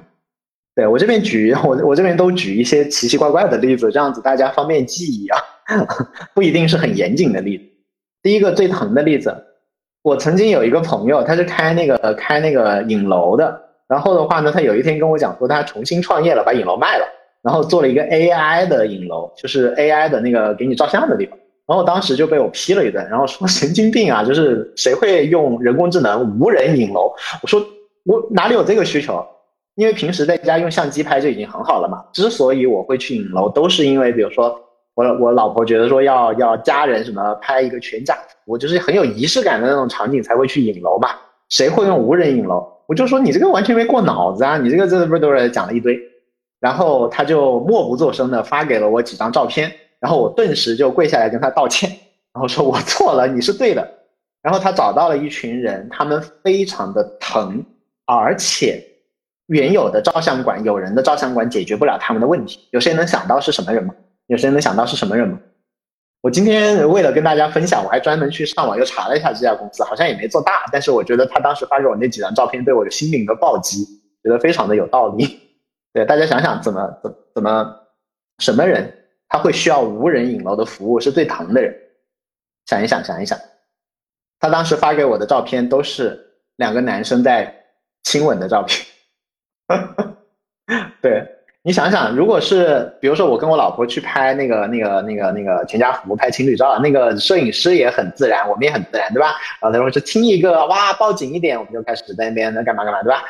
[0.74, 5.38] 对我这边举 我我这边都举一些奇奇怪怪的例子，这样子大家方便记忆啊，
[6.34, 7.64] 不一定是很严谨的例子。
[8.20, 9.32] 第一个最疼的例子，
[10.02, 17.06] 我曾经有一个朋友，他是开那个开那个影楼的，然后的话呢，他有一天跟我讲说他重新创业了，把影楼卖了，
[17.42, 21.38] 然后做了一个 AI 的影楼，就是 AI 的那个给你照相的地方。
[21.66, 27.12] 然后当时就被我批了一顿，然后说神经病啊，就是谁会用人工智能无人影楼？
[27.42, 27.60] 我说
[28.04, 29.22] 我哪里有这个需求？
[29.74, 32.04] 因为平时在家用相机拍就已经很好了嘛。
[32.12, 34.58] 之所以我会去影楼，都是因为比如说
[34.94, 41.10] 我我老婆觉得说要要家人什么拍一个全家福，就是很有仪式感的那种场景才会去影楼嘛。
[41.48, 42.66] 谁会用无人影楼？
[42.86, 44.56] 我就说你这个完全没过脑子啊！
[44.58, 45.98] 你这个这不是都是讲了一堆，
[46.60, 51.90] 然后他就默不作声的发给了我几张照片，然后我顿时就跪下来跟他道歉，
[52.32, 53.86] 然后说我错了，你是对的。
[54.42, 57.64] 然后他找到了一群人，他们非常的疼，
[58.06, 58.84] 而且。
[59.48, 62.68] 原有的照相馆，有人的照相馆解决不了他们的问题。
[62.70, 63.94] 有谁能想到是什么人吗？
[64.26, 65.40] 有谁能想到是什么人吗？
[66.20, 70.64] 我今天为了跟大家分享，我还专门去上网又查了一下这家公司，好像也没做大。
[70.72, 73.84] 但是我觉得他当时发给我那几张照片，对我的心灵的暴击，
[74.22, 75.40] 觉得非常的有道理。
[75.92, 77.72] 对大家想想，怎么怎怎么
[78.38, 78.92] 什么人
[79.28, 81.72] 他会需要无人影楼的服务是最疼的人？
[82.66, 83.38] 想一想，想一想，
[84.40, 86.18] 他当时发给我的照片都是
[86.56, 87.54] 两个男生在
[88.02, 88.84] 亲吻的照片。
[91.00, 99.34] 对你想想，如果是比如说我跟我老婆去拍那个那个那个那个全家福拍情侣照，那个摄影师也很自然，我们也很自然，对吧？
[99.60, 103.22] 然后他说是亲一个，哇，抱紧一点，我们就开始在那边干嘛干嘛，对吧？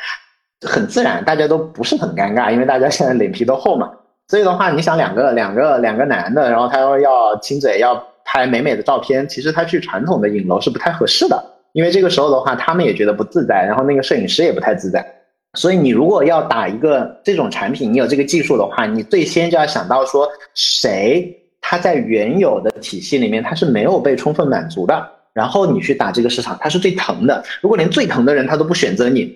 [0.66, 3.90] 很自然，大家都不是很尴尬，因为大家现在脸皮都厚嘛。
[4.28, 15.04] 所以的话，你想两个两个两个男的，然后他要要亲嘴，要拍美美的照片，其实他去传统的影楼是不太合适的，因为这个时候的话，他们也觉得不自在，然后那个摄影师也不太自在。
[15.54, 27.42] 所以你如果要打一个这种产品，你有这个技术的话，你最先就要想到说谁他在原有的体系里面他是没有被充分满足的，然后你去打这个市场，他是最疼的。
[27.60, 29.34] 如果连最疼的人他都不选择你，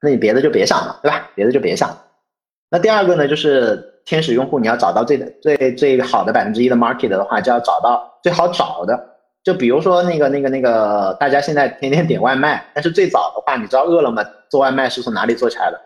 [0.00, 1.30] 那你别的就别想了，对吧？
[1.34, 2.04] 别的就别想了。
[2.70, 9.17] 那第二个呢，就是天使用户，你要找到最最最好的百分之一的 market 的话，就要找到最好找的。
[9.48, 15.80] 就比如说那个那个那个，大家现在天天点外卖，但是最早的话，你知道饿了么做外卖是从哪里做起来的？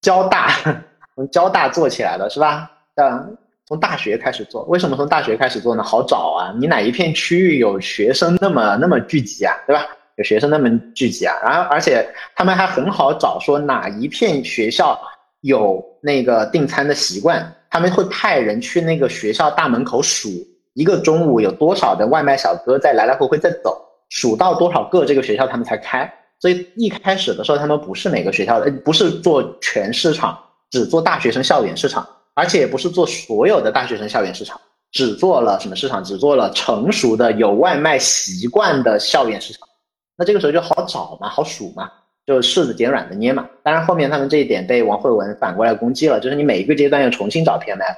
[0.00, 0.48] 交大，
[1.16, 2.70] 从交大做起来的是吧？
[2.94, 4.62] 嗯，从大学开始做。
[4.66, 5.82] 为什么从大学开始做呢？
[5.82, 9.84] 好找啊，你哪一片区域有学生那么那么聚集啊，对吧？
[10.14, 14.96] 有学生那么聚集啊，然后而且他们还很好找，说哪一片学校
[15.40, 20.28] 有那个订餐的习惯，他们会派人去那个学校大门口数。
[20.74, 26.10] 一个中午有多少的外卖小哥在来来回回在走，数到多少个这个学校他们才开。
[26.38, 30.38] 所以一开始的时候，他们不是每个学校的，不是做全市场，
[30.70, 34.58] 只做大学生校园市场，而且也不是做所有的大学生校园市场，
[34.92, 36.02] 只做了什么市场？
[36.02, 39.68] 只做了成熟的有外卖习惯的校园市场。
[40.16, 41.90] 那这个时候就好找嘛，好数嘛，
[42.26, 43.46] 就柿子捡软的捏嘛。
[43.62, 47.96] 当然后面他们这一点被王慧文反过来攻击了，就是你每一个阶段要重新找 PMF。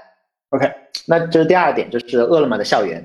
[0.50, 0.68] OK，
[1.06, 3.04] 那这是第二点，就是饿了么的校园，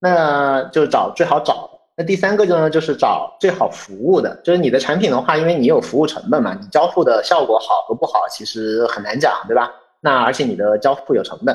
[0.00, 1.70] 那就找最好找。
[1.96, 9.70] 那第三个就呢，就是找最好服务的，就是你的产品的话，因为你有服务成本嘛，你交付的效果好和不好其实很难讲，对吧？
[10.00, 11.54] 那而且你的交付有成本，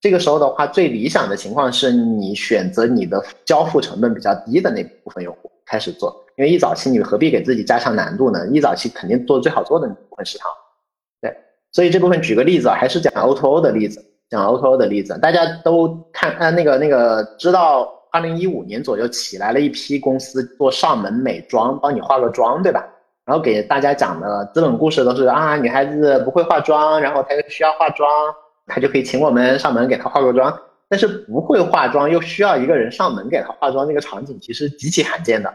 [0.00, 8.46] 这个时候的话，最理想的情况是你选择你的交付成本比较低的那部分用户开始做，因为一早期你何必给自己加强难度呢？
[8.48, 10.48] 一早期肯定做最好做的那部分市场，
[11.20, 11.36] 对，
[11.72, 14.04] 所以这部分举个例子啊，还是讲 O2O 的例子。
[14.30, 22.86] 讲 O2O 的例子，大家都看，呃，那个那个知道，二零一五年左右起来了一批公司做上门美妆，帮你化个妆，对吧？
[23.26, 28.08] 然后给大家讲的资本故事都是啊，女孩子不会化妆，然后她又需要化妆，
[28.66, 30.56] 她就可以请我们上门给她化个妆。
[30.88, 35.52] 但是不会化妆又需要一个人上门给她化妆，那个场景其实极其罕见的，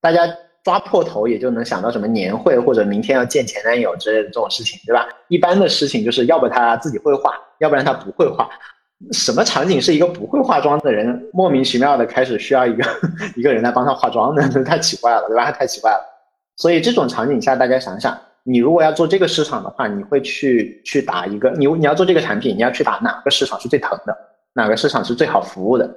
[0.00, 0.20] 大家。
[0.64, 5.06] 抓破头也就能想到什么年会或者明天要见前男友之类的这种事情，对吧？
[5.28, 8.48] 一般的事情就是要不他自己会画，要不然他不会画。
[9.12, 12.84] 什么场景是一个不会化妆的人莫名其妙的开始需要一个
[13.36, 14.48] 一个人来帮他化妆呢？
[14.52, 15.52] 这 太奇怪了，对吧？
[15.52, 16.00] 太奇怪了。
[16.56, 24.16] 所以这种场景下，大家想想，你如果要做这个市场的话，你会去去打一个你你要做这个产品，你要去打哪个市场是最疼的？
[24.52, 25.88] 哪个市场是最好服务的？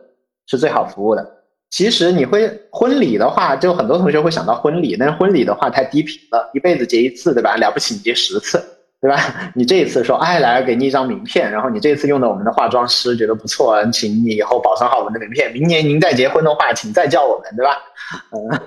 [0.45, 1.40] 是最好服务的？
[1.71, 7.55] 其实你会婚礼的话，就很多同学会想到婚礼，但是婚礼的话太低频了，一辈子结一次，对吧？
[7.55, 8.61] 了不起你结十次，
[9.01, 9.17] 对吧？
[9.55, 17.77] 你这一次说，哎，来给你一张名片，然后你这次用的我们的化妆师觉得不错，请你以后保存好我们的名片，明年您再结婚的话，请再叫我们，对吧？
[18.31, 18.59] 嗯，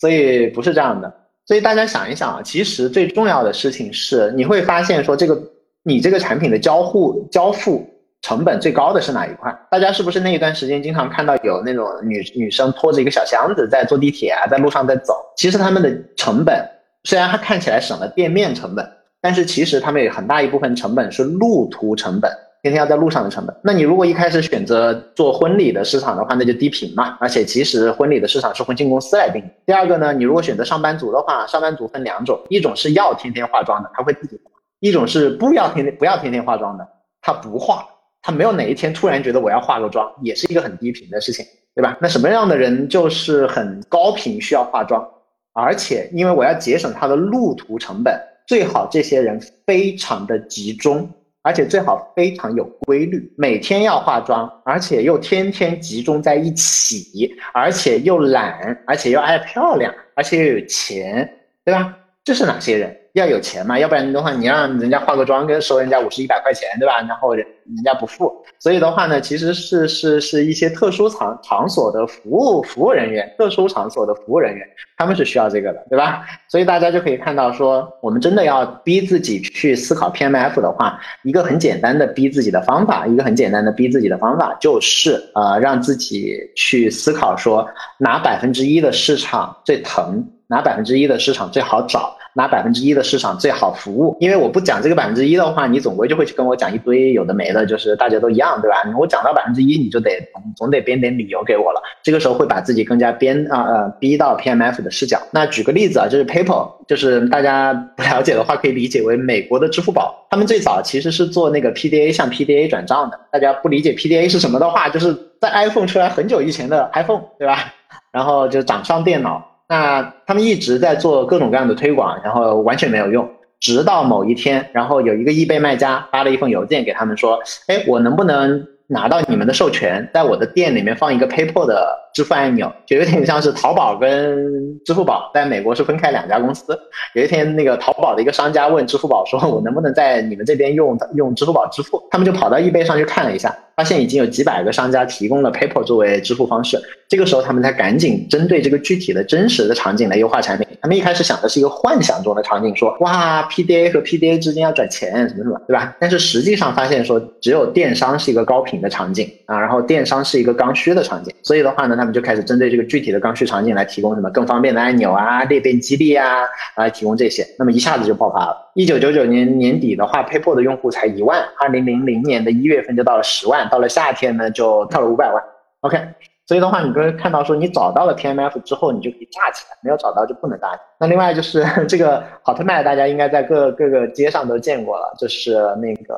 [0.00, 1.12] 所以不是这样的。
[1.44, 5.38] 所以大家想一想啊，其实最重要的事情是，你会发现说这个
[5.82, 7.86] 你这个产品的交互交付
[8.26, 9.56] 成本最高的是哪一块？
[9.70, 15.14] 大家是不是那一段时间经常看到有那种女女生拖着一个小箱子在坐地铁啊，在路上在走？
[15.36, 16.68] 其实他们的成本
[17.04, 18.84] 虽然它看起来省了店面成本，
[19.20, 22.28] 但是其实他们有很大一部分成本是路途成本。
[22.62, 27.16] 天天要在路上的成本，那你如果一开始选择做婚礼的市场的话，那就低频嘛。
[27.20, 29.40] 而且其实婚礼的市场是婚庆公司来定。
[29.64, 34.50] 第二个呢，你如果选择上班族的话，上班族分两种，一种是要天天化妆的，他会自己化；
[34.80, 36.84] 一种是不要天天不要天天化妆的，
[37.22, 37.86] 他不化，
[38.26, 41.46] 他没有哪一天突然觉得我要化个妆，也是一个很低频的事情，
[41.76, 41.96] 对吧？
[42.00, 45.08] 那什么样的人就是很高频需要化妆，
[45.52, 51.08] 而且因为我要节省他的路途成本，最好这些人非常的集中。
[51.42, 61.32] 而且最好非常有规律，每天要化妆，而且又天天集中在一起，而且又懒，而且又爱漂亮，而且又有钱，
[61.64, 61.96] 对吧？
[62.24, 62.96] 这是哪些人？
[63.16, 67.00] 要有钱嘛，要不然的话，你让人家化个妆，跟收人家五十一百块钱，对吧？
[67.08, 74.66] 然后人人家不付，所以的话呢，其实是是是一些特殊场场所的服务服务人员，特殊场所的服务人员，
[74.98, 76.26] 他们是需要这个的，对吧？
[76.48, 87.66] 所以大家就可以看到，说我们真的要逼自己去思考 PMF 的话，一个很简单的逼自己的方法，一个很简单的逼自己的方法，就是呃，让自己去思考说，
[87.98, 92.15] 哪百分之一的市场最疼，哪百分之一的市场最好找。
[92.36, 98.76] 拿百分之一的市场最好服务，因为我不讲这个百分之一的话，你总归就会去跟我讲一堆有的没的，就是大家都一样，对吧？
[98.98, 100.10] 我讲到百分之一，你就得
[100.54, 101.80] 总得编点理由给我了。
[102.02, 105.18] 这个时候会把自己更加编啊呃逼到 PMF 的视角。
[105.30, 110.26] 那举个例子啊，就是 PayPal，就是大家不了解的话，可以理解为美国的支付宝。
[110.28, 113.18] 他们最早其实是做那个 PDA 向 PDA 转账的。
[113.32, 117.72] 大家不理解 PDA 是什么的话，就是在 iPhone 出来很久以前的 iPhone，对吧？
[118.12, 119.55] 然后就掌上电脑。
[119.68, 136.78] 那他们一直在做各种各样的推广，然后完全没有用，直到某一天，然后有一个易贝卖家发了一封邮件给他们说：“哎，我能不能拿到你们的授权，在我的店里面放一个 PayPal 的支付按钮，就有点像是淘宝跟支付宝在美国是分开两家公司。
[137.14, 150.66] 有一天，那个淘宝的一个商家问支付宝说：‘我能不能在你们这边用用支付宝支付？’他们就跑到易贝上去看了一下。”发现已经有几百个商家提供了 PayPal 作为支付方式，这个时候他们才赶紧针对这个具体的真实的场景来优化产品。
[150.80, 155.94] 他们一开始想的是一个幻想中的场景，说哇 PDA 和 PDA 之间要转钱什么什么，对吧？
[156.00, 166.44] 但是实际上发现说只有电商是一个高频的场景啊，然后电商是一个刚需的场景，所以的话呢，他们就开始针对这个具体的刚需场景来提供什么更方便的按钮啊、裂变激励啊，
[166.78, 168.56] 来提供这些，那么一下子就爆发了。
[168.74, 175.42] 一九九九年年底的话，PayPal 的用户才一万，二零零零年的一月份就到了十万，到了夏天呢就跳了五百万。
[175.80, 175.98] OK，
[176.46, 180.68] 所以的话，你可以看到说，你找到了 T M F 之后，你就可以炸起来；没有找到就不能炸。
[180.98, 186.14] 那另外就是 这个好特卖，大家应该在各各个街上都见过了，就是那个。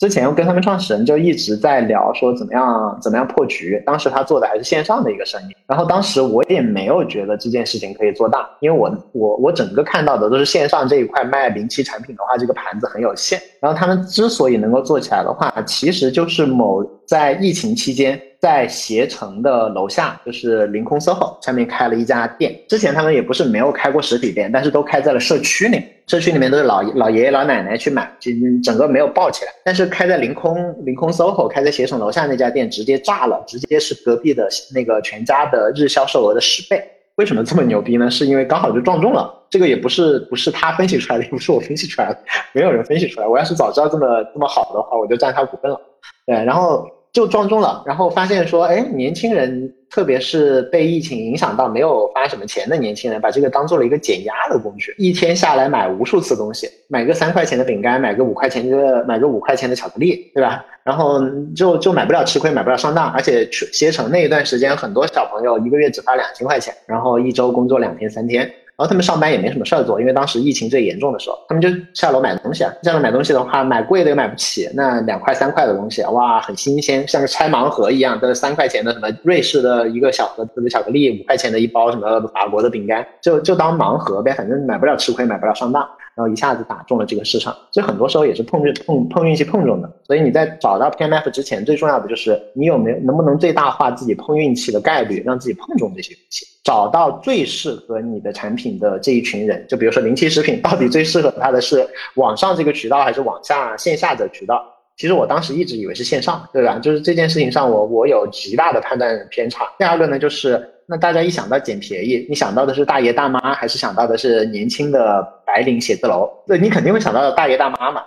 [0.00, 3.80] 之前我跟他们创始人就一直在聊，说怎么样怎么样破局。
[3.86, 13.40] 当时他做的还是线上的一个生意，然后当时我也没有觉得这件事情可以做大，因为我我我整个看到的都是线上这一块卖零七产品的话，这个盘子很有限。
[13.60, 18.20] 然后他们之所以能够做起来的话，其实就是某在疫情期间。
[18.44, 22.54] 在携程的楼下，就是凌空 SOHO 下面开了一家店。
[22.68, 25.90] 之前他们也不是没有开过实体店，但是都开在了社区里面。
[26.06, 28.30] 社区里面都是老老爷爷老奶奶去买，就
[28.62, 29.50] 整个没有爆起来。
[29.64, 36.84] 但是开在凌空凌空 SOHO，开在携程楼下那家店直接炸了，直接是隔壁的那个全家的日销售额的十倍。
[37.14, 38.10] 为什么这么牛逼呢？
[38.10, 39.32] 是因为刚好就撞中了。
[39.48, 42.18] 这个也不是不是他分析出来的，也 不是我分析出来的，
[42.52, 43.26] 没有人分析出来。
[43.26, 45.80] 我要是早知道这么这么好的话，我就占他股份了。
[46.26, 46.86] 对，然后。
[47.14, 60.66] 就撞中了，然后发现说，哎，年轻人，特别是被疫情影响到没有发什么钱的年轻人，把这个当做了一个减压的工具，一天下来买无数次东西，买个三块钱的饼干，买个五块钱的，买个五块钱的巧克力，对吧？
[60.82, 61.20] 然后
[61.54, 68.50] 就就买不了吃亏，买不了上当，而且携程那一段时间，很多小朋友一个月只发两千块钱，然后一周工作两天三天。
[68.76, 72.72] 然后他们上班也没什么事儿做，因为当时疫情最严重的时候，他们就下楼买东西啊。
[72.82, 85.88] 下楼买东西的话，买贵的又买不起，那两块三块的东西，哇，很新鲜，像个拆盲盒一样，都是三块钱的什么瑞士的一个小盒子的巧克力，五块钱的一包什么法国的饼干，就就当盲盒呗，反正买不了吃亏，买不了上当。
[86.16, 89.90] 然后一下子打中了这个市场，所以很多时候也是碰运碰碰运气碰中的。
[90.06, 99.64] 所以你在找到 PMF 之前，最重要的就是你有没有能不能最大化自己碰运气的概率，让自己碰中这些东西，找到最适合你的产品的这一群人。
[99.68, 104.64] 就比如说零七食品，到底最适合它的是网上这个渠道还是网下线下的渠道？
[104.96, 106.78] 其实我当时一直以为是线上，对吧？
[106.78, 109.66] 就是这件事情上，我我有极大的判断偏差。
[109.76, 116.28] 第二个呢，就是那大家一想到捡便宜，你想到的是大爷大妈，还是想到的是年轻的白领写字楼？
[116.48, 118.02] 对你肯定会想到大爷大妈嘛。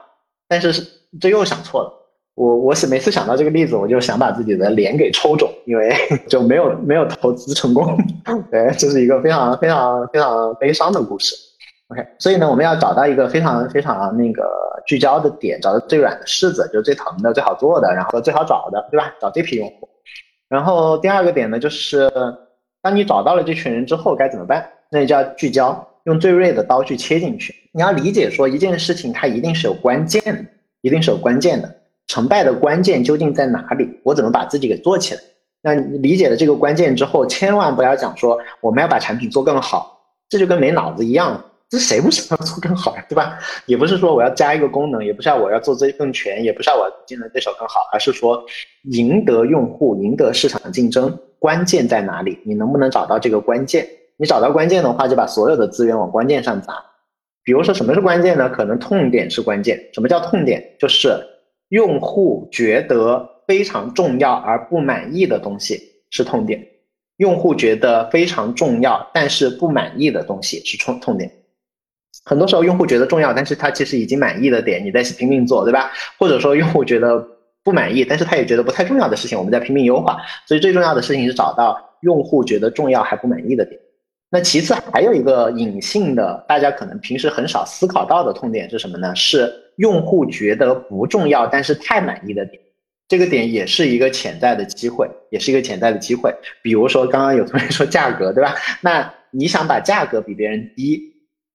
[0.49, 0.73] 但是
[1.21, 1.93] 这又想错了。
[2.35, 5.95] 我我是每次想到这个例子，我就想把自己的脸给抽肿，因为
[6.27, 7.97] 就没有没有投资成功。
[8.51, 11.33] 对，这是一个非常非常非常悲伤的故事。
[11.87, 14.43] OK，所以呢，我们要找到一个非常非常那个
[14.85, 19.13] 聚焦的点，找到最软的柿子，就是最疼的、最好做的，然后最好找的，对吧？
[19.21, 19.87] 找这批用户。
[20.49, 22.11] 然后第二个点呢，就是
[22.81, 24.69] 当你找到了这群人之后该怎么办？
[24.89, 27.53] 那就叫聚焦，用最锐的刀去切进去。
[27.73, 30.45] 你要理解说一件事情它一定是有关键的，
[30.81, 31.73] 一定是有关键的。
[32.07, 33.99] 成败的关键究竟在哪里？
[34.03, 35.21] 我怎么把自己给做起来？
[35.61, 39.99] 那你理解了这个关键之后，千万不要讲说我们要把产品做更好，
[40.29, 41.43] 这就跟没脑子一样。
[41.69, 43.37] 这谁不想要做更好呀，对吧？
[43.65, 48.41] 也不是说我要加一个功能，也不是要我要做这更全，也不是要我竞争对手更好，而是说
[48.83, 52.39] 赢得用户、赢得市场竞争，关键在哪里？
[52.45, 53.85] 你能不能找到这个关键？
[54.17, 56.73] 你找到关键的话，就把所有的资源往关键上砸。
[57.43, 58.49] 比如说什么是关键呢？
[58.49, 59.79] 可能痛点是关键。
[59.93, 60.61] 什么叫痛点？
[60.79, 61.17] 就是
[61.69, 66.61] 用户觉得非常重要而不满意的东西是痛点。
[67.17, 71.31] 用户觉得非常重要但是不满意的东西是痛痛点。
[72.25, 75.91] 很多时候，用户觉得重要，但是他其实已经满意的点，你在拼命做，对吧？
[76.19, 77.25] 或者说，用户觉得
[77.63, 80.17] 不满意，但是他也觉得不太重要的事情，我们在拼命优化。
[80.45, 83.79] 所以最重要的事情是找到用户觉得重要还不满意的点。
[84.29, 89.15] 那其次还有一个隐性的，大家可能平时很少思考到的痛点是什么呢？
[89.15, 92.61] 是用户觉得不重要，但是太满意的点。
[93.07, 96.29] 这个点也是一个潜在的机会，也是一个潜在的机会。
[96.61, 98.53] 比如说，刚刚有同学说价格，对吧？
[98.81, 101.01] 那你想把价格比别人低？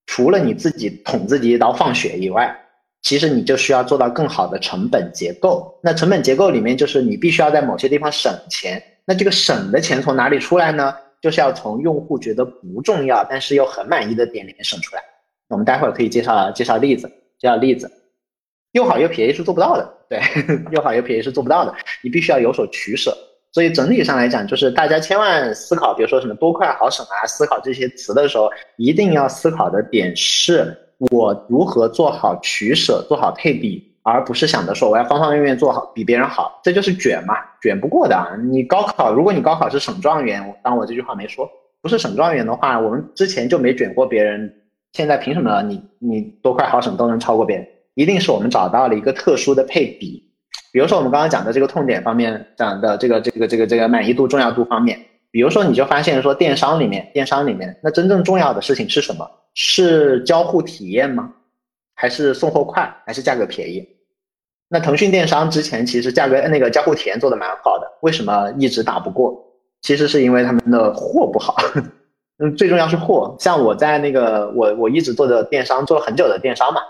[0.07, 2.57] 除了你自己捅自己一刀放血以外，
[3.03, 5.79] 其实你就需要做到更好的成本结构。
[5.83, 8.83] 那成本结构里面，就是你必须要在某些地方省钱。
[9.05, 10.95] 那这个省的钱从哪里出来呢？
[11.23, 15.03] 就是要从用户觉得不重要，但是又很满意的点里面省出来。
[15.49, 17.09] 我们待会儿可以介绍介绍例子，
[17.39, 17.91] 介绍例子。
[18.73, 20.19] 又好又便宜是做不到的，对，
[20.73, 23.15] 又好又便宜是做不到的，你必须要有所取舍。
[23.53, 30.75] 所以整体上来讲，就是大家千万思考，比如说什么多快好省啊，思考这些词的时候，一定要思考的点是
[31.11, 38.37] 我如何做好取舍，做好配比，而不是想着说我要方方面面做好比别人好，这就是卷嘛，卷不过的啊。
[38.51, 41.49] 你高考，如果你高考是省状元，当我这句话没说，
[41.81, 44.53] 不是省状元的话，我们之前就没卷过别人，
[44.93, 47.67] 现在凭什么你你多快好省都能超过别人？
[47.95, 50.23] 一定是我们找到了一个特殊的配比。
[50.73, 54.99] 比如说我们刚刚讲的这个痛点方面讲的这个这个这个这个满意度重要度方面，
[55.31, 59.31] 比如说你就发现说电商里面电商里面那真正重要的事情是什么？
[59.55, 61.31] 是交互体验吗？
[62.03, 62.93] 还是送货快？
[63.07, 63.89] 还是价格便宜？
[64.69, 69.41] 那腾讯电商之前其实价格那个交互体验做的蛮好的，为什么一直打不过？
[69.83, 71.55] 其实是因为他们的货不好。
[72.39, 73.37] 嗯，最重要是货。
[73.39, 76.81] 像我在那个我我一直做的电商做了很久的电商嘛。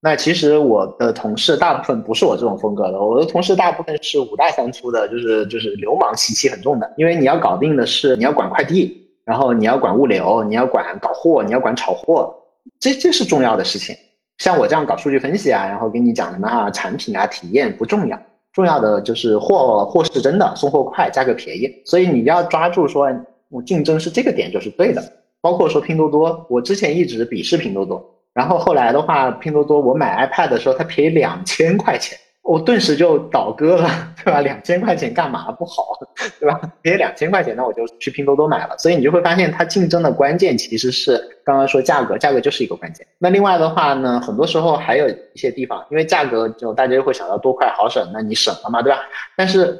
[0.00, 6.88] 那其实我的同事大部分不是我这种风格的，我的同事大部分是五大三粗的，就是就是流氓习气很重的。
[6.96, 12.32] 因为你要搞定的是你要管快递，然后你要管物流，你要管搞货，你要管炒货，
[12.78, 13.96] 这这是重要的事情。
[14.38, 18.20] 像我这样搞数据分析啊，然后跟你讲什么啊产品啊体验不重要，
[18.52, 21.70] 重要的就是货货是真的，送货快，价格便宜。
[21.84, 23.08] 所以你要抓住说，
[23.48, 25.02] 我竞争是这个点就是对的。
[25.40, 28.04] 包括说拼多多，我之前一直鄙视拼多多。
[28.32, 33.88] 然后后来的话，拼多多我买 iPad 的时候，它便宜两千块钱，我顿时就倒戈了，
[34.24, 34.40] 对吧？
[34.40, 35.96] 两千块钱干嘛不好，
[36.40, 36.60] 对吧？
[36.82, 38.76] 便宜两千块钱，那我就去拼多多买了。
[38.78, 43.06] 所以你就会发现，它竞争的关键其实是刚刚说价格，价格就是一个关键。
[43.18, 48.98] 那另外的话呢，很多时候还有一些地方，因为价格就大家就会想到多快好省，那你省了嘛，对吧？
[49.36, 49.78] 但是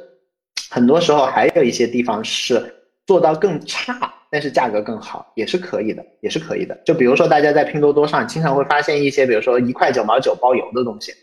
[0.69, 2.73] 很多时候还有一些地方是
[3.05, 4.13] 做到更差。
[4.31, 6.75] 但是价格更好也是可以的，也是可以的。
[6.83, 11.13] 就比如说，大家在拼多多上经常会发现一些，比如说一块九毛九包邮的东西，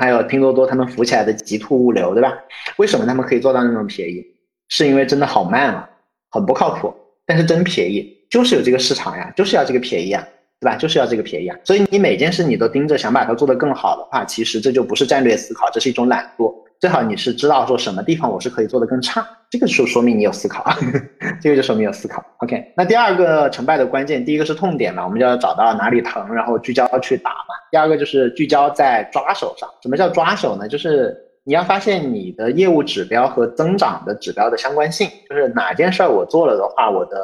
[0.00, 2.32] 还有拼多多他们扶起来的极兔物流，对吧？
[2.78, 4.24] 为什么他们可以做到那种便宜？
[4.68, 5.90] 是因为真的好慢啊，
[6.30, 6.94] 很不靠谱。
[7.26, 10.26] 但是真便宜，就是有这个市场呀，就是要这个便宜啊，
[10.60, 10.76] 对吧？
[10.76, 11.56] 就是要这个便宜啊。
[11.64, 16.52] 所以你每件事你都盯着想把它做得更好的话，其实这就不是战略思考，这是一种懒惰。
[16.78, 20.64] 最好你是知道说什么地方我是可以做得更差，这个就说明你有思考，
[21.40, 22.24] 这个就说明有思考。
[22.38, 27.54] OK，那第二个成败的关键，第一个是痛点嘛，我们就要找到哪里疼，然后聚焦去打嘛。
[27.70, 29.68] 第二个就是聚焦在抓手上。
[29.82, 30.66] 什么叫抓手呢？
[30.66, 31.14] 就是
[31.44, 37.16] 你要发现你的业务指标和增长的指标的相关性，就是哪件事儿我做了的话，我的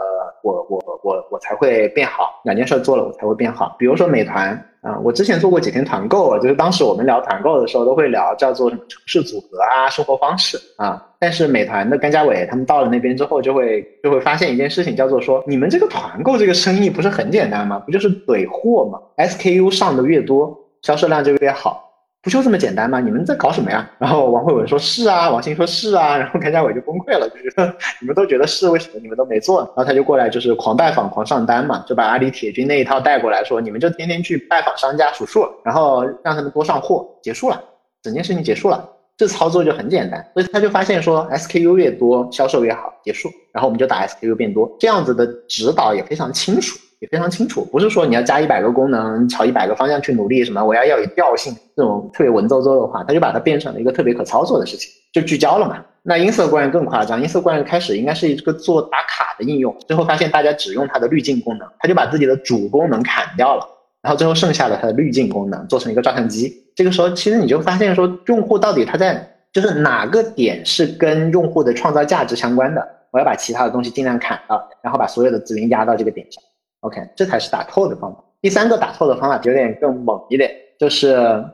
[0.42, 3.76] 我我我我才会变好，哪件事儿做了我才会变好。
[3.78, 4.50] 比如说美团
[4.80, 11.06] 啊，我之前做过几天团购，就是当时我们聊团购的时候都会聊叫做什么城市组合啊、生活方式啊。
[11.18, 17.78] 但是美团的甘家伟他们到了那边之后，就会就会发现一件事情，叫做说你们这个团购这个生意不是很简单吗？
[17.80, 21.85] 不就是怼货吗？SKU 上的越多，销售量就越好。
[22.26, 22.98] 不就这么简单吗？
[22.98, 23.88] 你们在搞什么呀？
[24.00, 29.60] 然后王慧文说是啊，王鑫说是啊，然后 甘家伟就崩溃了，就觉得你们都觉得是，为什么你们都没做？
[29.60, 37.62] 然后他就过来就是狂拜访、狂上单嘛，就把阿里铁军那一套带过来，说你们就天天去拜访商家数数，然后让他们多上货，结束了，
[38.02, 38.84] 整件事情结束了，
[39.16, 40.28] 这操作就很简单。
[40.34, 43.30] 所以他就发现说，SKU 越多，销售越好，结束。
[43.52, 46.76] 然后我们就打 SKU 变多，这样子的指导也非常清楚。
[47.00, 55.84] 也非常清楚，不是说你要加一百个功能，朝一百个方向去努力，什么我要要有调性这种特别文绉绉的话，他就把它变成了一个特别可操作的事情，就聚焦了嘛。
[56.02, 63.66] 那音色官更夸张，音色官开始应该是一个做打卡的应用，最后发现大家只用它的滤镜功能，他就把自己的主功能砍掉了，
[64.00, 66.52] 然后最后剩下了它的滤镜功能，做成一个照相机。
[66.74, 76.42] 这个时候其实你就发现说，用户到底他在就是哪个点是跟用户的创造价值相关的，我要把其他的东西尽量砍了，然后把所有的资源压到这个点上。
[76.86, 78.22] OK，这才是打透的方法。
[78.40, 81.44] 第三个打透的方法有点更猛一点，就是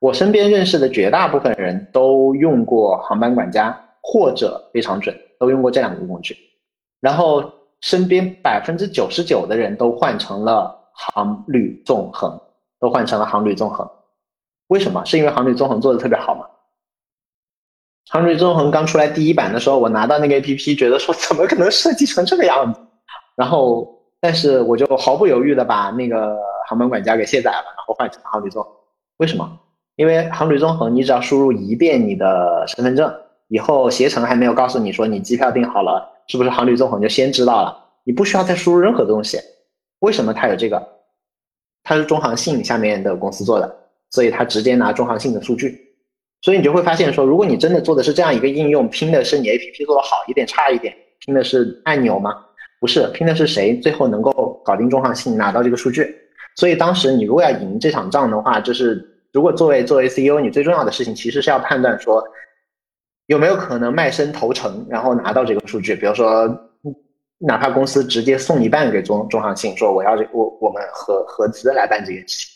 [0.00, 6.34] 我身边认识的绝大部分人都用过航班管家或者非常准，都用过这两个工具。
[7.00, 12.40] 然后身边百分之九十九的人都换成了航旅纵横，
[12.80, 13.86] 都换成了航旅纵横。
[14.68, 15.04] 为什么？
[15.04, 16.46] 是因为航旅纵横做的特别好吗？
[18.08, 22.80] 航旅纵横刚出来第一版的时候，我拿到那个 APP，觉得说怎么可能设计成这个样子？
[23.36, 23.97] 然后。
[24.20, 26.36] 但是我就毫不犹豫的把那个
[26.68, 28.72] 航班管家给卸载了，然后换成航旅纵横。
[29.18, 29.60] 为什么？
[29.96, 33.12] 因为航旅纵横，你只要输入一遍你的身份证，
[33.48, 39.38] 以后携程还没有告诉你说你机票订好了，是不是航旅纵横就先知道了，你不需要再输入任何东西。
[40.00, 40.80] 为什么它有这个？
[41.82, 43.76] 它是中航信下面的公司做的，
[44.10, 45.78] 所以它直接拿中航信的数据。
[46.42, 52.44] 所以你就会发现说，如果你真的做的是这样一个应用，拼的是你 APP 做的好一点差一点，拼的是按钮吗？
[52.80, 56.14] 不是拼的是谁最后能够搞定中航信拿到这个数据，
[56.56, 62.22] 所以当时你如果要赢这场仗的话，就是如果作为作为 CEO，你最重要的事情其实是要判断说
[63.26, 65.94] 有没有可能卖身投诚，然后拿到这个数据。
[65.94, 66.48] 比如说，
[67.38, 72.54] 哪怕公司直接送一半给中中航信，说我要这我我们合合资来办这件事情。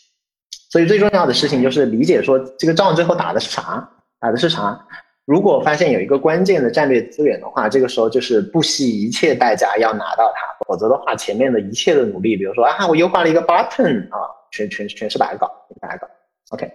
[0.71, 3.87] 所以最重要的事情就是理解说这个仗最后打的是啥，
[4.19, 4.83] 打的是啥。
[5.25, 14.19] 如果发现有一个关键的战略资源的话，这个时候就是不惜一切代价要拿到它，否则的话，前面的一切的努力，比如说啊，我优化了一个 button 啊，
[14.51, 15.49] 全全全是白搞，
[15.79, 16.07] 白搞。
[16.49, 16.69] OK，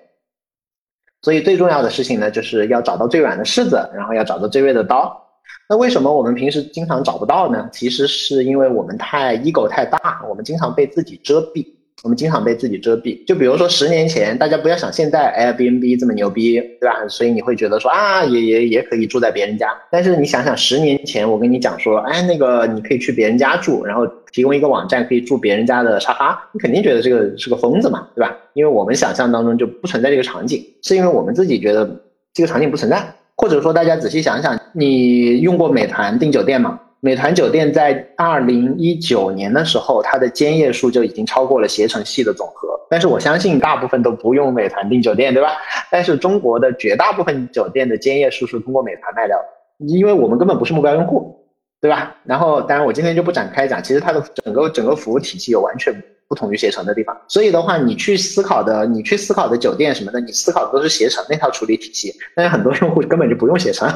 [1.20, 5.24] 所以最重要的事情呢，就是要找到最软的柿子，然后要找到最锐的刀。
[5.68, 7.68] 那为什么我们平时经常找不到呢？
[7.70, 11.66] 其实是因为我们太 ego 太大，我们经常被自己遮蔽。
[12.05, 17.09] 我们经常被自己遮蔽，就比如说十年前，大家不要想现在 Airbnb 这么牛逼，对吧？
[17.09, 19.66] 所以你会觉得说啊，也也也可以住在别人家。
[19.90, 28.36] 但是你想想，十年前我跟你讲说，哎，那个你可以去别人家住，然后提供一个网站可以住别人家的沙发，你肯定觉得这个是个疯子嘛，对吧？
[28.55, 31.84] 因为我们想象当中就不存在这个场景，是因为我们自己觉得
[32.32, 33.05] 这个场景不存在，
[33.36, 36.78] 或者说大家仔细想想，你用过美团订酒店吗？
[37.01, 42.68] 美团酒店在二零一九年的时候，它的间业数就已经超过了携程系的总和。
[42.90, 45.53] 但是我相信大部分都不用美团订酒店，对吧？
[45.92, 51.36] 但是中国的绝大部分酒店的间业数是通过美团卖掉的，因为我们根本不是目标用户，
[51.80, 52.16] 对吧？
[52.24, 55.94] 然后，当然我今天就不展开讲，其实它的整个整个服务体系有完全
[56.28, 57.16] 不同于携程的地方。
[57.28, 62.12] 所以的话，你去思考的，你去思考的酒店什么的，你思考的都是携程那套处理体系。
[62.34, 63.88] 但是很多用户根本就不用携程，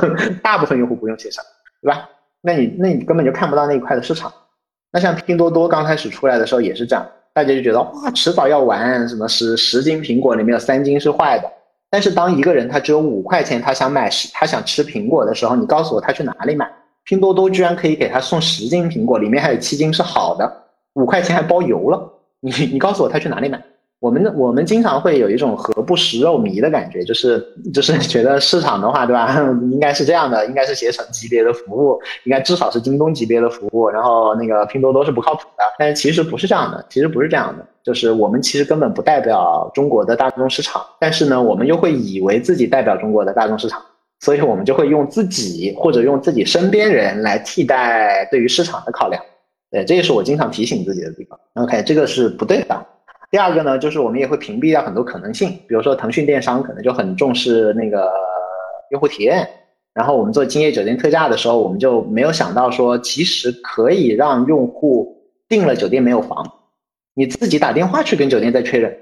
[0.42, 1.42] 大部分用户不用携程，
[1.80, 2.08] 对吧？
[2.42, 4.32] 那你那你根本就看不到那一块的市场。
[4.92, 11.50] 那像拼多多刚开始出来的时候也是这样，大家就觉得哇，迟早要完，什么十十斤苹果里面有三斤是坏的。
[11.88, 16.70] 但是当一个人他只有五块钱，他想买十，他想吃苹果的时候，你告诉我他去哪里买？
[17.04, 20.50] 拼多多居然可以给他送十斤苹果，里面还有七斤是好的，
[20.94, 22.12] 五块钱还包邮了。
[22.40, 23.62] 你你告诉我他去哪里买？
[24.02, 27.40] 我们我们经常会有一种何不食肉糜的感觉，就是
[27.72, 29.32] 就是 觉得市场的话，对吧？
[29.70, 35.62] 应该是这样的，应该是携程级别的服务，应该至少是京东级别的服务，然后那个拼多多是不靠谱的。
[35.78, 43.80] 但是其实不是这样的，其实不是这样的，就是我们其实根本不代表中国的大众市场，但是呢，我们又会以为自己代表中国的大众市场，
[44.18, 49.22] 所以我们就会用自己或者用自己身边人来替代对于市场的考量。
[49.70, 51.38] 对，这也是我经常提醒自己的地方。
[51.54, 52.86] OK，这个是不对的。
[53.32, 58.12] 第二个呢，就是我们也会屏蔽掉很多可能性，比如说腾讯电商可能就很重视那个
[58.90, 59.48] 用户体验。
[59.94, 65.16] 然后我们做今夜酒店特价的时候，我们就没有想到说，其实可以让用户
[65.48, 66.46] 订了酒店没有房，
[67.14, 68.94] 你自己打电话去跟酒店再确认。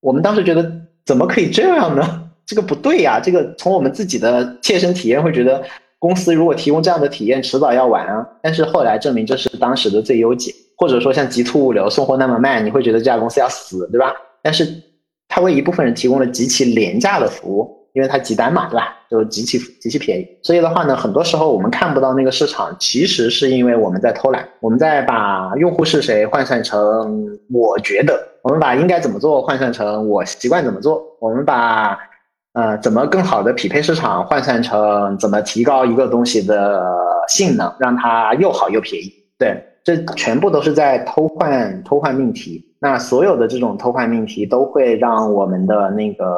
[0.00, 0.70] 我们当时觉得
[1.06, 2.30] 怎么可以这样呢？
[2.46, 3.18] 这个不对呀！
[3.18, 5.62] 这个从我们自己的切身体验会觉得，
[5.98, 8.28] 公司如果提供这样的体验，迟早要完啊。
[8.42, 14.12] 但是后来证明这是当时的最优解，或者说像极兔物流送货那么慢，你会觉得这家公司要死，对吧？
[14.42, 14.66] 但是
[15.28, 17.78] 它为一部分人提供了极其廉价的服务。
[17.92, 18.96] 因为它集单嘛，对吧？
[19.10, 31.98] 就极其极其便宜，所以的话呢，很多时候我们看不到那个市场，其实是因为我们在偷懒，我们在把用户是谁换算成我觉得，我们把应该怎么做换算成我习惯怎么做，我们把
[32.52, 36.80] 呃怎么更好的匹配市场换算成怎么提高一个东西的
[37.26, 39.12] 性能，让它又好又便宜。
[39.36, 42.64] 对，这全部都是在偷换偷换命题。
[42.78, 46.36] 那所有的这种偷换命题都会让我们的那个。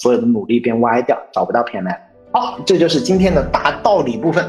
[0.00, 1.98] 所有的努力变歪掉，找不到 PMI。
[2.30, 4.48] 好，这就是今天的大道理部分。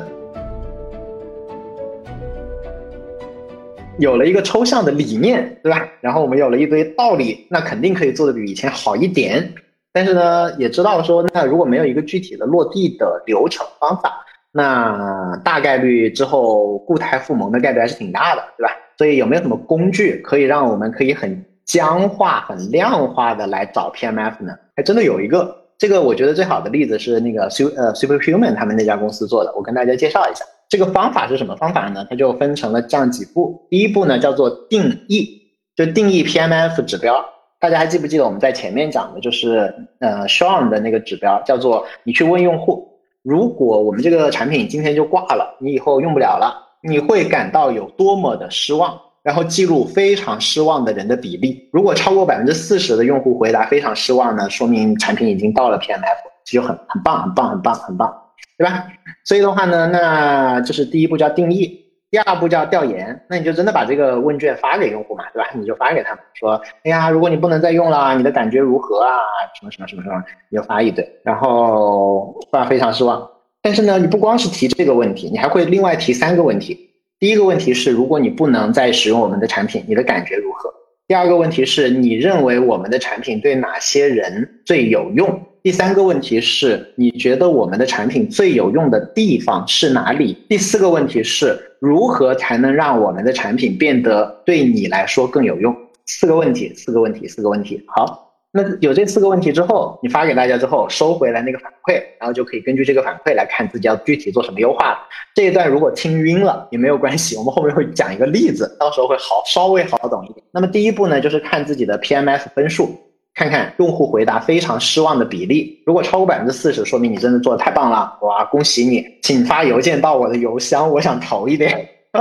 [3.97, 5.83] 有了一个抽象的理念，对吧？
[6.01, 9.51] 然后我们有了一堆道理，那肯定可以做的比以前好一点。
[9.91, 18.73] 但是呢，也知道说，那如果没有一个具体的落地的流程方法，那大概率之后固态复萌的概率还是挺大的，对吧？
[18.97, 24.53] 所以有没有什么工具可以让我们可以很僵化、很量化的来找 PMF 呢？
[24.75, 30.43] 还真的有一个，这个我觉得最好的例子是那个 Super 呃 Superhuman 他们那家公司做的，我跟大家介绍一下。
[30.67, 32.05] 这个方法是什么方法呢？
[32.09, 33.65] 它就分成了这样几步。
[33.69, 35.41] 第一步呢叫做定义，
[35.75, 37.25] 就定义 PMF 指标。
[37.59, 48.99] 大家还记不记得我们在前面讲的就是呃 Sean 的那个指标，叫做你去问用户，如果我们这个产品今天就挂了，你以后用不了了，你会感到有多么的失望？
[49.21, 56.01] 然后记录非常失望的人的比例，如果超过百分之四十的用户回答非常失望呢，说明产品已经到了 PMF，
[56.45, 58.11] 就很很棒很棒很棒很棒，
[58.57, 58.85] 对吧？
[59.25, 65.49] 所以的话呢，那就是第一步叫定义，第二步叫调研，那你就真的把这个问卷发给用户嘛，对吧？
[65.53, 69.15] 你就发给他们说，哎呀，如果你不能再用了，你的感觉如何啊？
[69.59, 73.29] 什么什么什么什么，你就发一堆，然后发非常失望。
[73.61, 76.89] 但是呢，你不光是提这个问题，你还会另外提三个问题。
[77.19, 80.73] 第一个问题是，如果你不能再使用我们的产品，你的感觉如何？
[81.07, 85.41] 第二个问题是你认为我们的产品对哪些人最有用？
[85.61, 90.37] 第三个问题是你觉得我们的产品最有用的地方是哪里？
[90.47, 95.75] 第四个问题是如何才能让我们的产品变得对你来说更有用？
[96.05, 97.83] 四个问题，四个问题，四个问题。
[97.87, 98.25] 好。
[98.51, 104.97] 那有这四个问题之后，你发给大家之后收回来那个反馈，然后就可以根据这个反馈来看自己要具体做什么优化了。
[105.35, 110.43] 这一段如果听晕了也没有关系，我们后面会讲一个例子，到时候会好稍微好懂一点。
[110.51, 112.99] 那么第一步呢，就是看自己的 PMS 分数，
[113.39, 115.81] 看看用户回答非常失望的比例。
[115.85, 121.87] 如果超过百分之四十，说明你真的做的太棒了，哇，恭喜你，请发邮件到我的邮箱，我想投一点。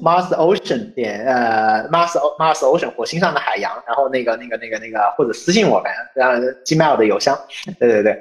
[0.00, 6.34] Mars Ocean 点呃 Mars Mars Ocean 火星上的海洋，然后那个那个那个那个或者私信我呗，然后
[6.64, 7.36] Gmail 的邮箱，
[7.80, 8.16] 对对对，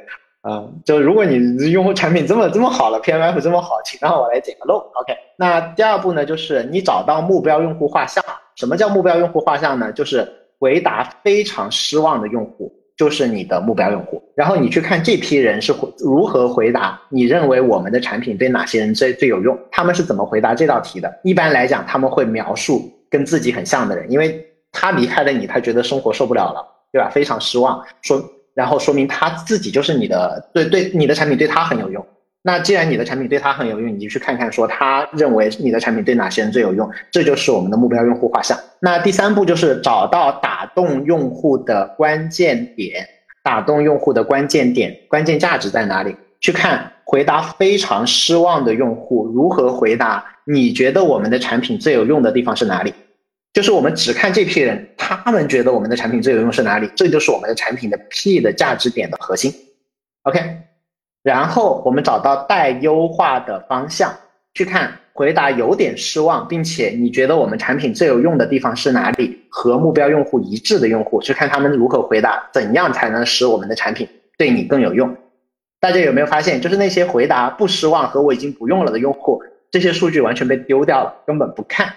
[0.49, 5.13] 嗯，就如果你用户产品这么这么好了，PMF 这么好，请让我来捡个漏，OK。
[5.38, 8.23] 那第二步呢，就是你找到目标用户画像。
[8.55, 9.91] 什么叫目标用户画像呢？
[9.91, 10.28] 就是
[10.60, 12.72] 回答非常失望的用户。
[12.97, 19.60] 就是你的目标用户，然后你去看这批人是如何回答，你认为我们的产品对哪些人最最有用？
[19.70, 21.14] 他们是怎么回答这道题的？
[21.22, 24.41] 一般来讲，他们会描述跟自己很像的人，因为
[24.72, 27.10] 他离开了你，他觉得生活受不了了，对吧？
[27.10, 32.06] 非常失望，说，然后说明他自己就是你的，对对，你的产品对他很有用。
[32.47, 38.55] 那既然你的产品对他很有用，你就去看看说他认为你的产品对哪些人最有用，这就是我们的目标用户画像。
[38.79, 43.03] 那第三步就是找到打动用户的关键点，
[43.43, 46.15] 打动用户的关键点，关键价值在哪里？
[46.39, 52.93] 去看回答非常失望的用户如何回答，你觉得我们的产品最有用的地方是哪里？
[53.53, 56.87] 就是我们只看这批人，他们觉得我们的产品最有用是哪里？
[56.95, 59.51] 这就是我们的产品的 P 的价值点的核心。
[60.21, 60.64] OK。
[61.26, 64.13] 然后我们找到待优化的方向，
[64.53, 69.41] 去看回答有点失望，并且你觉得我们产品最有用的地方是哪里？
[69.49, 74.07] 和目标用户一致的用户，去看他们如何回答，怎样才能使我们的产品
[74.38, 75.17] 对你更有用？
[75.80, 81.91] 大家有没有发现，就是那些回答不失望和我已经不用了的用户，这些数据完全被丢掉了，根本不看，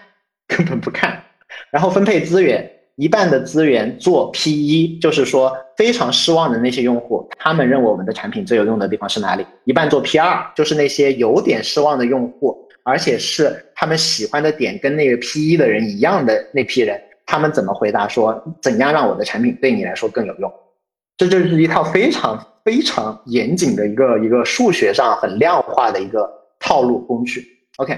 [0.46, 1.22] 根本不看，
[1.70, 2.77] 然后分配资源。
[2.98, 9.46] 一半的资源做 P 一，就是说非常失望的那些用户，他们认为我们的产品最有用的地方是哪里？
[9.64, 20.52] 一半做 P 二，就是那些有点失望的用户，而且是他们喜欢的点跟那个 P 一的人一样的那批人，他们怎么回答说怎样让我的产品对你来说更有用？
[21.16, 26.28] 这就是一套非常非常严谨的一个一个数学上很量化的一个
[26.58, 27.46] 套路工具。
[27.76, 27.96] OK，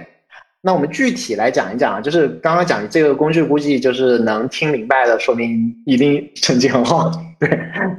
[0.62, 7.10] 那我们具体来讲一讲啊，就是刚刚讲这个工具，估计就是能听明白的，说明一定成绩很好。
[7.40, 7.48] 对，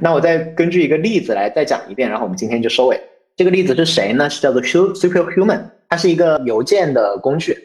[0.00, 3.00] 那我再根据一个例子来再讲一遍，然后我们今天就收尾。
[3.34, 4.30] 这个例子是谁呢？
[4.30, 7.58] 是叫做 Superhuman，它是一个邮件的工具，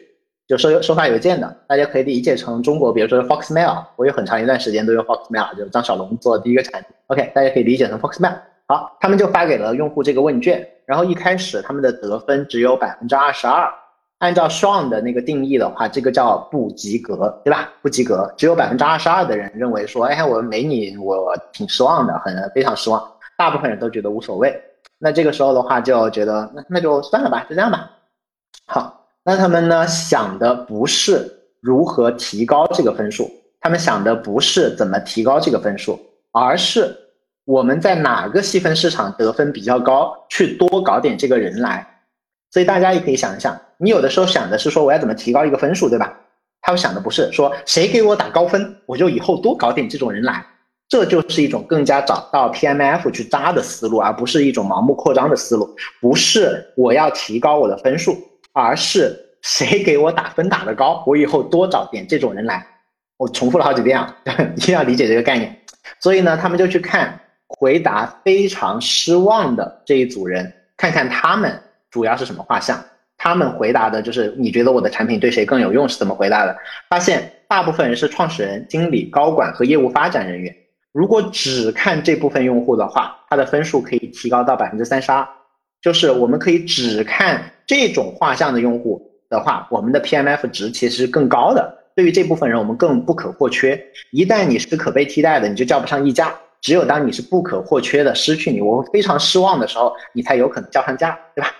[0.48, 1.56] 就收收发邮件的。
[1.68, 6.90] 大家可以理解成中国，比如说 Foxmail，我有很长一段时间都用 Foxmail，就是张小龙做的第一个产品。
[7.06, 8.34] OK，大家可以理解成 Foxmail。
[8.66, 13.70] 好，他们就发给了用户这个问卷，然后一开始他们的得分只有百分之二十二。
[14.18, 17.70] 按照 Sean 的那个定义的话，这个叫不及格，对吧？
[17.80, 23.00] 不及格，只有百分之二十二的人认为说，哎，我没你，我挺失望的，很非常失望。
[23.36, 24.60] 大部分人都觉得无所谓。
[24.98, 27.88] 那这个时候的话，就觉得那那就算了吧，就这样吧。
[28.66, 35.96] 好，那他们呢想的不是如何提高这个分数，他们想的不是怎么提高这个分数，
[36.32, 36.92] 而是
[37.44, 41.86] 我们在哪个细分市场得分比较高，去多搞点这个人来。
[42.50, 46.14] 所以大家也可以想一想，你有的时候想的是说我要怎么提高一个分数，对吧？
[46.60, 50.44] 他们想的不是说谁给我打高分，我就以后多搞点这种人来，
[50.88, 55.74] 这就是一种更加找到 PMF 去扎的思路，而不是一种盲目扩张的思路。
[56.00, 58.16] 不是我要提高我的分数，
[58.52, 62.66] 而是谁给我打分打得高，我以后多找点这种人来。
[63.16, 64.16] 我重复了好几遍啊，
[64.56, 65.56] 一定要理解这个概念。
[66.00, 71.62] 所以呢，他们就去看回答非常失望的这一组人，看看他们。
[71.90, 72.82] 主要是什么画像？
[73.16, 75.88] 他们回答的就是你觉得我的产品对谁更有用？
[75.88, 76.56] 是怎么回答的？
[76.88, 80.54] 发现大部分人是创始人、经理、高管和业务发展人员。
[80.92, 85.26] 如果只看这部分用户的话，他的分数可以提高到百分之三十二。
[85.80, 91.76] 就是我们可以只看这种画像的用户的话，我们的 PMF 值其实更高的。
[91.94, 93.80] 对于这部分人，我们更不可或缺。
[94.12, 96.32] 一旦你是可被替代的，你就叫不上溢价。
[96.60, 101.50] 只有当你是不可或缺的，失去你，我会非常失望的时候，你才有可能叫上价，对吧？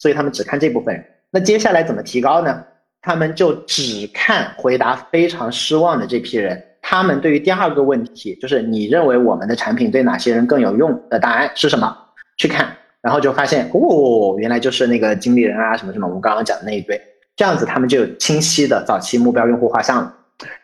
[0.00, 2.64] 所以他们只看这部分人，那接下来怎么提高呢？
[3.02, 6.60] 他们就只看回答非常失望的这批人。
[6.82, 11.96] 他们对于第二个问题，就是你认为我们的产品对哪些人更有用的答案是什么？
[12.36, 17.00] 去看，然后就发现哦，原来就是那个经理人啊，什么什么，我们刚刚讲的那一堆。
[17.36, 20.14] 这样子他们就有清晰的早期目标用户画像了。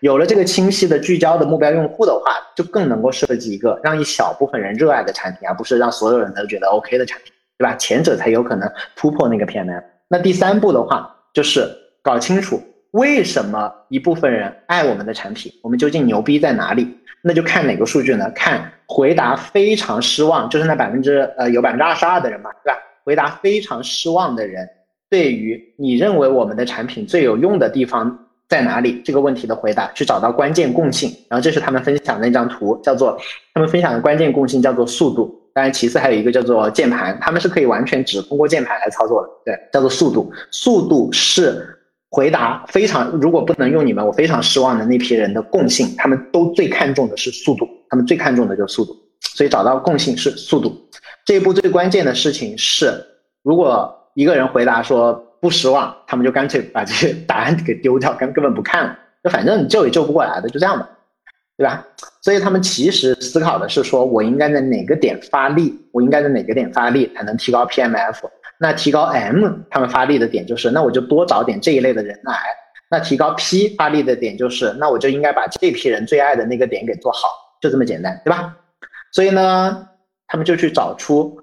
[0.00, 7.32] 有了这个清晰的聚焦的目标用户的话，就更能够设计一个让一小部分人热爱的产品，而不是让所有人都觉得 OK 的产品。
[7.58, 7.74] 对吧？
[7.76, 9.82] 前者才有可能突破那个 PMF。
[10.08, 11.68] 那第三步的话，就是
[12.02, 12.60] 搞清楚
[12.92, 16.96] 为什么一部分人爱我们的产品，我们究竟牛逼在哪里？
[17.22, 18.30] 那就看哪个数据呢？
[18.30, 22.78] 看回答非常失望，就是那百分之呃有百分之二十二的人嘛，对吧？
[23.04, 24.68] 回答非常失望的人，
[25.10, 28.16] 对于你认为我们的产品最有用的地方
[28.48, 31.10] 在哪里这个问题的回答，去找到关键共性。
[31.28, 33.18] 然后这是他们分享的那张图，叫做
[33.54, 35.34] 他们分享的关键共性叫做速度。
[35.56, 39.28] 当然，其次还有一个叫做键盘，他们是可以完全只通过键盘来操作的。
[39.42, 40.30] 对，叫做速度。
[40.50, 41.66] 速度是
[42.10, 48.94] 回答非常，如果不能用你们，我非常失望的那批人的共性，他们都最看重的是速度，他们最看重的就是速度。
[49.34, 50.78] 所以找到共性是速度。
[51.24, 52.92] 这一步最关键的事情是，
[53.42, 60.86] 如果一个人回答说不失望，他们就干脆把这些 答案给丢掉，根根本不看了，就反正你救也救不过来的，就这样吧。
[61.56, 61.82] 对吧？
[62.26, 65.72] 所以他们其实思考的是说，我应该在哪个点发力？
[65.92, 68.16] 我应该在哪个点发力才能提高 PMF？
[68.58, 72.34] 那提高 M，他们发力的点就是，那我就多找点这一类的人来。
[72.90, 77.28] 那提高 P 发力的点就是，那我就应该把这批人最爱的那个点给做好，
[77.60, 78.56] 就这么简单，对吧？
[79.12, 79.86] 所以呢，
[80.26, 81.40] 他们就去找出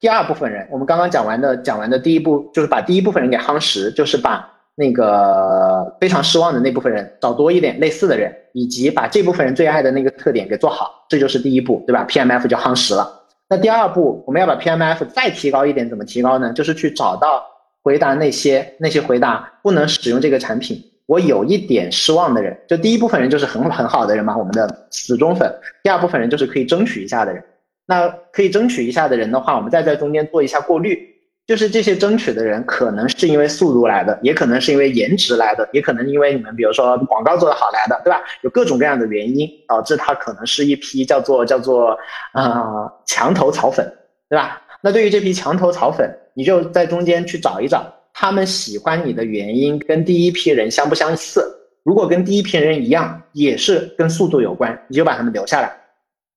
[0.00, 0.68] 第二部分人。
[0.70, 4.50] 我们刚刚讲完的，讲完的第一步就是把第一部分人给夯实，就是把。
[4.76, 13.22] 那个非常失望的那部分人，找多一点类似的人，以及把这部分人最爱的那个特点给做好，这就是第一步，对吧？PMF 就夯实了。
[13.48, 16.52] 那第二步，我们要把 PMF 再提高一点，怎么提高呢？
[16.52, 17.44] 就是去找到
[17.82, 22.58] 回答那些那些回答不能使用这个产品，我有一点失望的人。
[22.66, 25.48] 就第一部分人就是很很好的人嘛，我们的死忠粉。
[25.82, 27.44] 第二部分人就是可以争取一下的人。
[27.86, 31.13] 那可以争取一下的人的话，我们再在中间做一下过滤。
[31.46, 38.22] 就是这些争取的人，可能是因为速度来的，也可能是因为颜值来的，也可能因为你们比如说广告做得好来的，对吧？
[38.42, 41.98] 有各种各样的原因导致他可能是一批叫做叫做
[42.32, 43.86] 啊墙头草粉，
[44.30, 44.62] 对吧？
[44.80, 51.44] 那对于这批墙头草粉，你就在中间去找一找，他们喜欢你的原因跟第一批人相不相似？
[51.82, 55.83] 如果跟第一批人一样，也是跟速度有关，你就把他们留下来。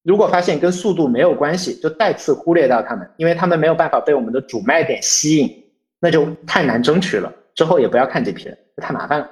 [0.08, 5.64] 如果发现跟速度没有关系，就再次忽略掉他们，因为他们没有办法被我们的主卖点吸引，
[6.00, 7.30] 那就太难争取了。
[7.54, 9.30] 之后也不要看这批人，太麻烦了。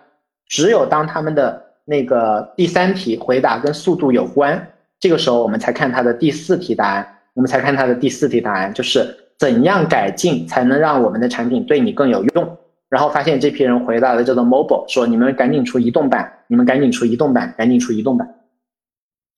[0.50, 4.68] 只有当他们的那个第三题回答跟速度有关，
[5.00, 12.58] 这个时候我们才看它的第四题答案，我们才看它的第四题答案，就是怎样改进才能让我们的产品对你更有用。
[12.90, 18.28] 然后发现这批人回答的叫做 mobile，说你们赶紧出移动版，你们赶紧出移动版，赶紧出移动版。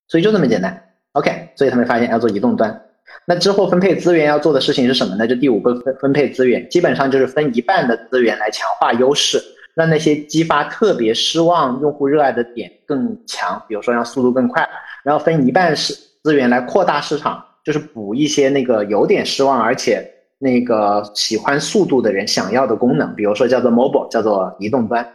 [0.07, 0.83] 所以就这么简单
[1.13, 1.49] ，OK。
[1.55, 2.83] 所以他们发现要做移动端。
[3.25, 5.27] 那之后分配资源要做的事情是什么呢？
[5.27, 9.41] 就第五个分分配资源，基本上就是分一半的资源来强化优势，
[9.73, 14.67] 让那些激发特别失望用户热爱的点更强，比如说让速度更快。
[15.03, 15.93] 然后分一半是
[16.23, 20.05] 资源来扩大市场，就是补一些那个有点失望而且
[20.37, 25.05] 那个喜欢速度的人想要的功能，比如说叫做 mobile，叫做移动端。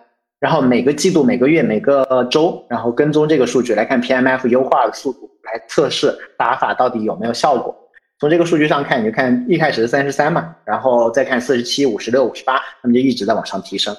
[0.43, 7.73] 然后每个季度、每个月、每个周，然后跟踪这个数据来看 PMF 优化的速度，来测试打法到底有没有效果。
[8.19, 13.97] 从这个数据上看，你就看一开始是三十三嘛，然后再看四十七、五十六、五十八，他们就一直在往上提升。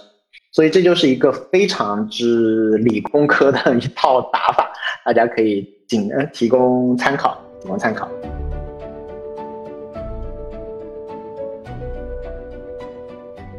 [0.52, 4.70] 所以这就是一个非常之理工科的一套打法，
[5.06, 8.06] 大家可以仅呃提供参考，仅供参考。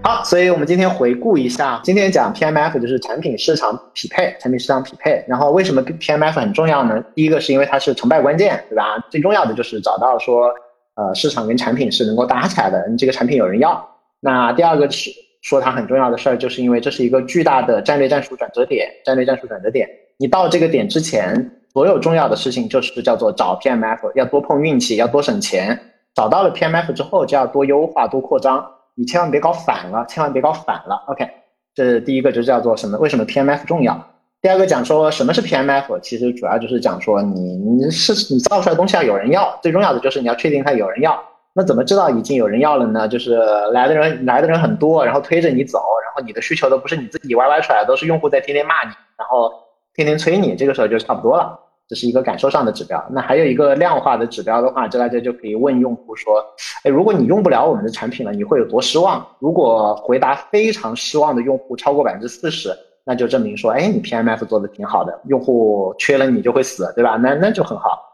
[0.07, 5.25] 好，所以我们今天回顾一下，今天讲 PMF 就是产品市场匹配，产品市场匹配。
[5.27, 7.03] 然后为什么 PMF 很重要呢？
[7.15, 9.03] 第一个是因为它是成败关键，对吧？
[9.09, 10.53] 最重要的就是找到说，
[10.97, 13.83] 呃，市场跟产品是能够搭起来的，你这个产品有人要。
[14.21, 19.89] 那第二个是说它很重要的事儿，就是因为这是一个巨大的战略战术转折点，战略战术转折点。
[20.19, 25.81] 你到这个点之前，所有重要的事情就是叫做找 PMF，要多碰运气，要多省钱。
[26.15, 28.63] 找到了 PMF 之后，就要多优化，多扩张。
[28.95, 31.05] 你千万别搞反了，千万别搞反了。
[31.09, 31.29] OK，
[31.75, 32.97] 这是第一个，就叫做什么？
[32.99, 33.99] 为什么 PMF 重要？
[34.41, 41.19] 第二个讲说什么是 PMF，其实主要就是讲说你你是你造出来东西要有人要，最重要的就是你要确定它有人要。
[41.55, 43.09] 那怎么知道已经有人要了呢？
[43.09, 43.37] 就是
[43.73, 49.51] 来的人来的人很多，然后推着你走，然后你的需求都不是你自己歪歪出来的，都是用户在天天骂你，然后
[49.95, 51.59] 天天催你，这个时候就差不多了。
[51.89, 56.43] 这是一个感受上的指标，那还有一个量化的指标的话，这大家就可以问用户说：，
[56.83, 59.27] 哎，如果你用不了我们的产品了，你会有多失望？
[59.39, 62.71] 如果回答非常失望的用户超过百分之四十，
[63.05, 67.17] 那就证明说，哎，你 PMF 做的挺好的，用户缺了你就会死，对吧？
[67.17, 68.14] 那那就很好。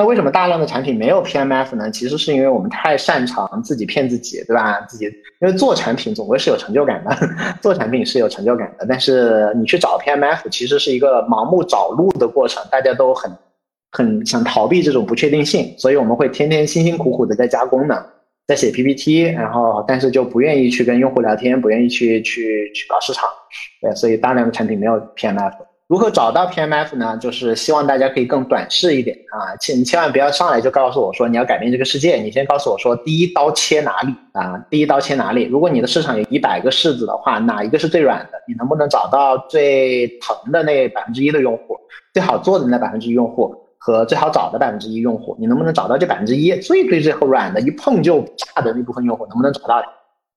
[0.00, 1.90] 那为什么大量的产品没有 PMF 呢？
[1.90, 4.80] 其实是因为我们太擅长自己骗自己，对吧？
[4.88, 7.14] 自己因为做产品总归是有成就感的，
[7.60, 8.86] 做产品是有成就感的。
[8.88, 13.30] 但是你去找 PMF，其实是一个盲目找路的过程，大家都很
[13.92, 18.02] 很想逃避这种不确定性，所以我们会天天辛辛苦苦的在加功能，
[18.46, 23.28] 在写 PPT，然后但是就不愿意去跟用户聊天，不愿意去去去搞市场，
[23.82, 25.52] 对，所以大量的产品没有 PMF。
[25.90, 27.16] 如何找到 PMF 呢？
[27.16, 34.56] 就是希望大家可以更短视一点啊，千你千万不要上来就告诉我说你要改变这个世界，你先告诉我说第一刀切哪里啊？
[34.70, 35.46] 第一刀切哪里？
[35.46, 38.40] 如果你的市场有一百个柿子的话，哪一个是最软的？
[38.46, 41.76] 你能不能找到最疼的那百分之一的用户，
[42.14, 45.36] 最好做的那百分之一用户和最好找的百分之一用户？
[45.40, 49.26] 你能不能找到这百分之一最最最后软的，一碰就炸的那部分用户？
[49.26, 49.82] 能不能找到？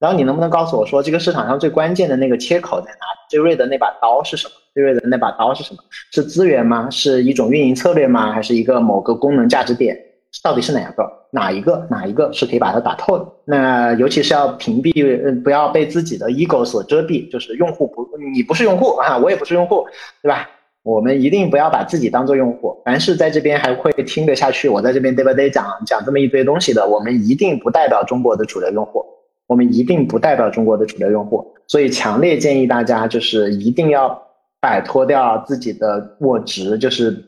[0.04, 3.20] 然后你能不能告诉我说，这个市场上最关键的那个切口在哪里？
[3.30, 4.54] 最锐的那把刀是什么？
[4.74, 5.80] 最锐的那把刀是什么？
[6.12, 6.90] 是资源吗？
[6.90, 8.30] 是一种运营策略吗？
[8.34, 9.98] 还是一个某个功能价值点？
[10.44, 11.10] 到底是哪个？
[11.32, 11.88] 哪一个？
[11.90, 13.26] 哪一个是可以把它打透的？
[13.46, 17.32] 那尤其是要屏蔽，不要被自己的 ego 所遮蔽。
[17.32, 19.88] 就是用户不，你不是用户啊，我也不是用户，
[20.22, 20.50] 对吧？
[20.84, 22.78] 我们一定不要把自己当做用户。
[22.84, 29.02] 凡是在这边还会听得下去，我在这边对不对讲讲这么一堆东西的，我们一定不代表中国的主流用户。
[29.48, 34.18] 我们一定不代表中国的主流用户，所以强烈建议大家就是一定要
[34.62, 37.24] 摆脱掉自己的我值，就是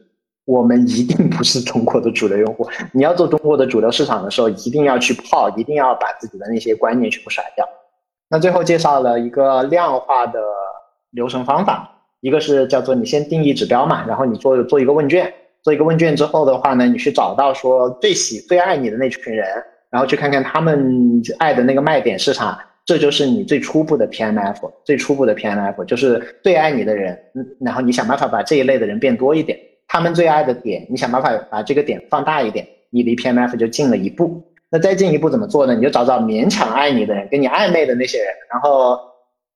[0.45, 2.67] 我们一定不是中国的主流用户。
[2.93, 7.67] 你要做中国的主流市场的时候，一定要去泡，一定要把自己的那些观念全部甩掉。
[8.29, 10.39] 那最后介绍了一个量化的
[11.11, 15.31] 流程方法，一个是叫做你先定义指标嘛，然后你做做一个问卷，
[15.63, 19.45] 做一个问卷之后的话呢，你去找到说最喜最爱你的那群人。
[19.95, 34.43] 然后去看看他们爱的那个卖点是啥，这就是你最初步的 PMF，最初步的 PMF 就是最爱你的人，嗯，然后你想办法把这一类的人变多一点，他们最爱的点，你想办法把这个点放大一点，你离 PMF 就近了一步。
[34.69, 35.73] 那再进一步怎么做呢？
[35.73, 38.99] 你就找找勉强爱你的人，跟你暧昧的那些人，然后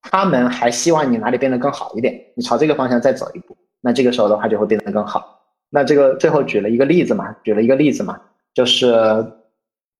[0.04, 5.42] 他们还希望你哪里变得更好一点，你朝这个方向再走一步，那这个时候的话就会变得更好。
[5.70, 8.18] 那这个最后举了一个例子嘛，举了一个例子嘛，
[8.54, 8.96] 就是。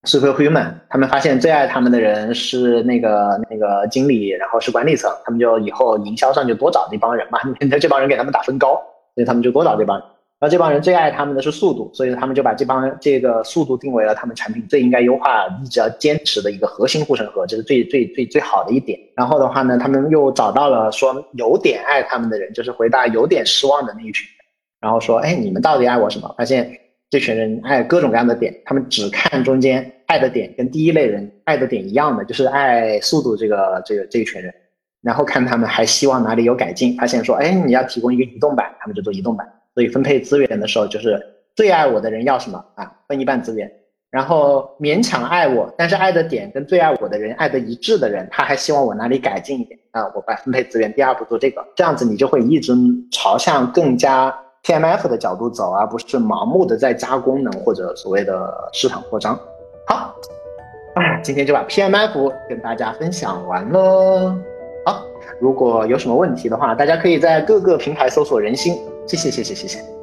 [0.04, 7.38] Superhuman，他们发现最爱他们的人是那个那个经理，然后是管理层，他们就以后营销上就多找那帮人嘛，
[7.70, 8.76] 那这帮人给他们打分高，
[9.14, 10.06] 所以他们就多找这帮人。
[10.40, 18.98] 然后这帮人最爱他们的是速度，所以他们就把这帮这个速度定为了他们产品最应该优化、一直要坚持的一个核心护城河，这是最最最最好的一点。
[19.18, 24.26] 然后的话呢，他们又找到了说有点爱他们的人，就是回答有点失望的那一群，
[24.80, 26.34] 然后说，哎，你们到底爱我什么？
[26.38, 26.72] 发现。
[27.10, 34.54] 这群人爱各种各样的点，他们只看中间爱的点跟第一类人爱的点一样的，就是爱速度这个这个这一群人，
[35.02, 39.48] 然后看他们还希望哪里有改进，发现说，哎，你要提供一个移动版，他们就做移动版。
[39.74, 41.20] 所以分配资源的时候，就是
[41.56, 43.72] 最爱我的人要什么啊，分一半资源，
[44.12, 52.72] 然后勉强爱我，但是爱的点跟最爱我的人爱的一致的人，他还希望我哪里改进一点啊，我把分配资源第二步做这个，这样子你就会一直
[53.12, 54.32] 朝向更加。
[54.64, 59.38] PMF 的角度走，而不是盲目的在加功能或者所谓的市场扩张。
[59.88, 60.14] 好，
[61.24, 64.36] 今天就把 PMF 跟大家分享完了。
[64.86, 65.04] 好，
[65.40, 68.78] 如果有什么问题的话，大家可以在各个平台搜索“人心”。
[69.08, 69.99] 谢谢，谢谢，谢谢。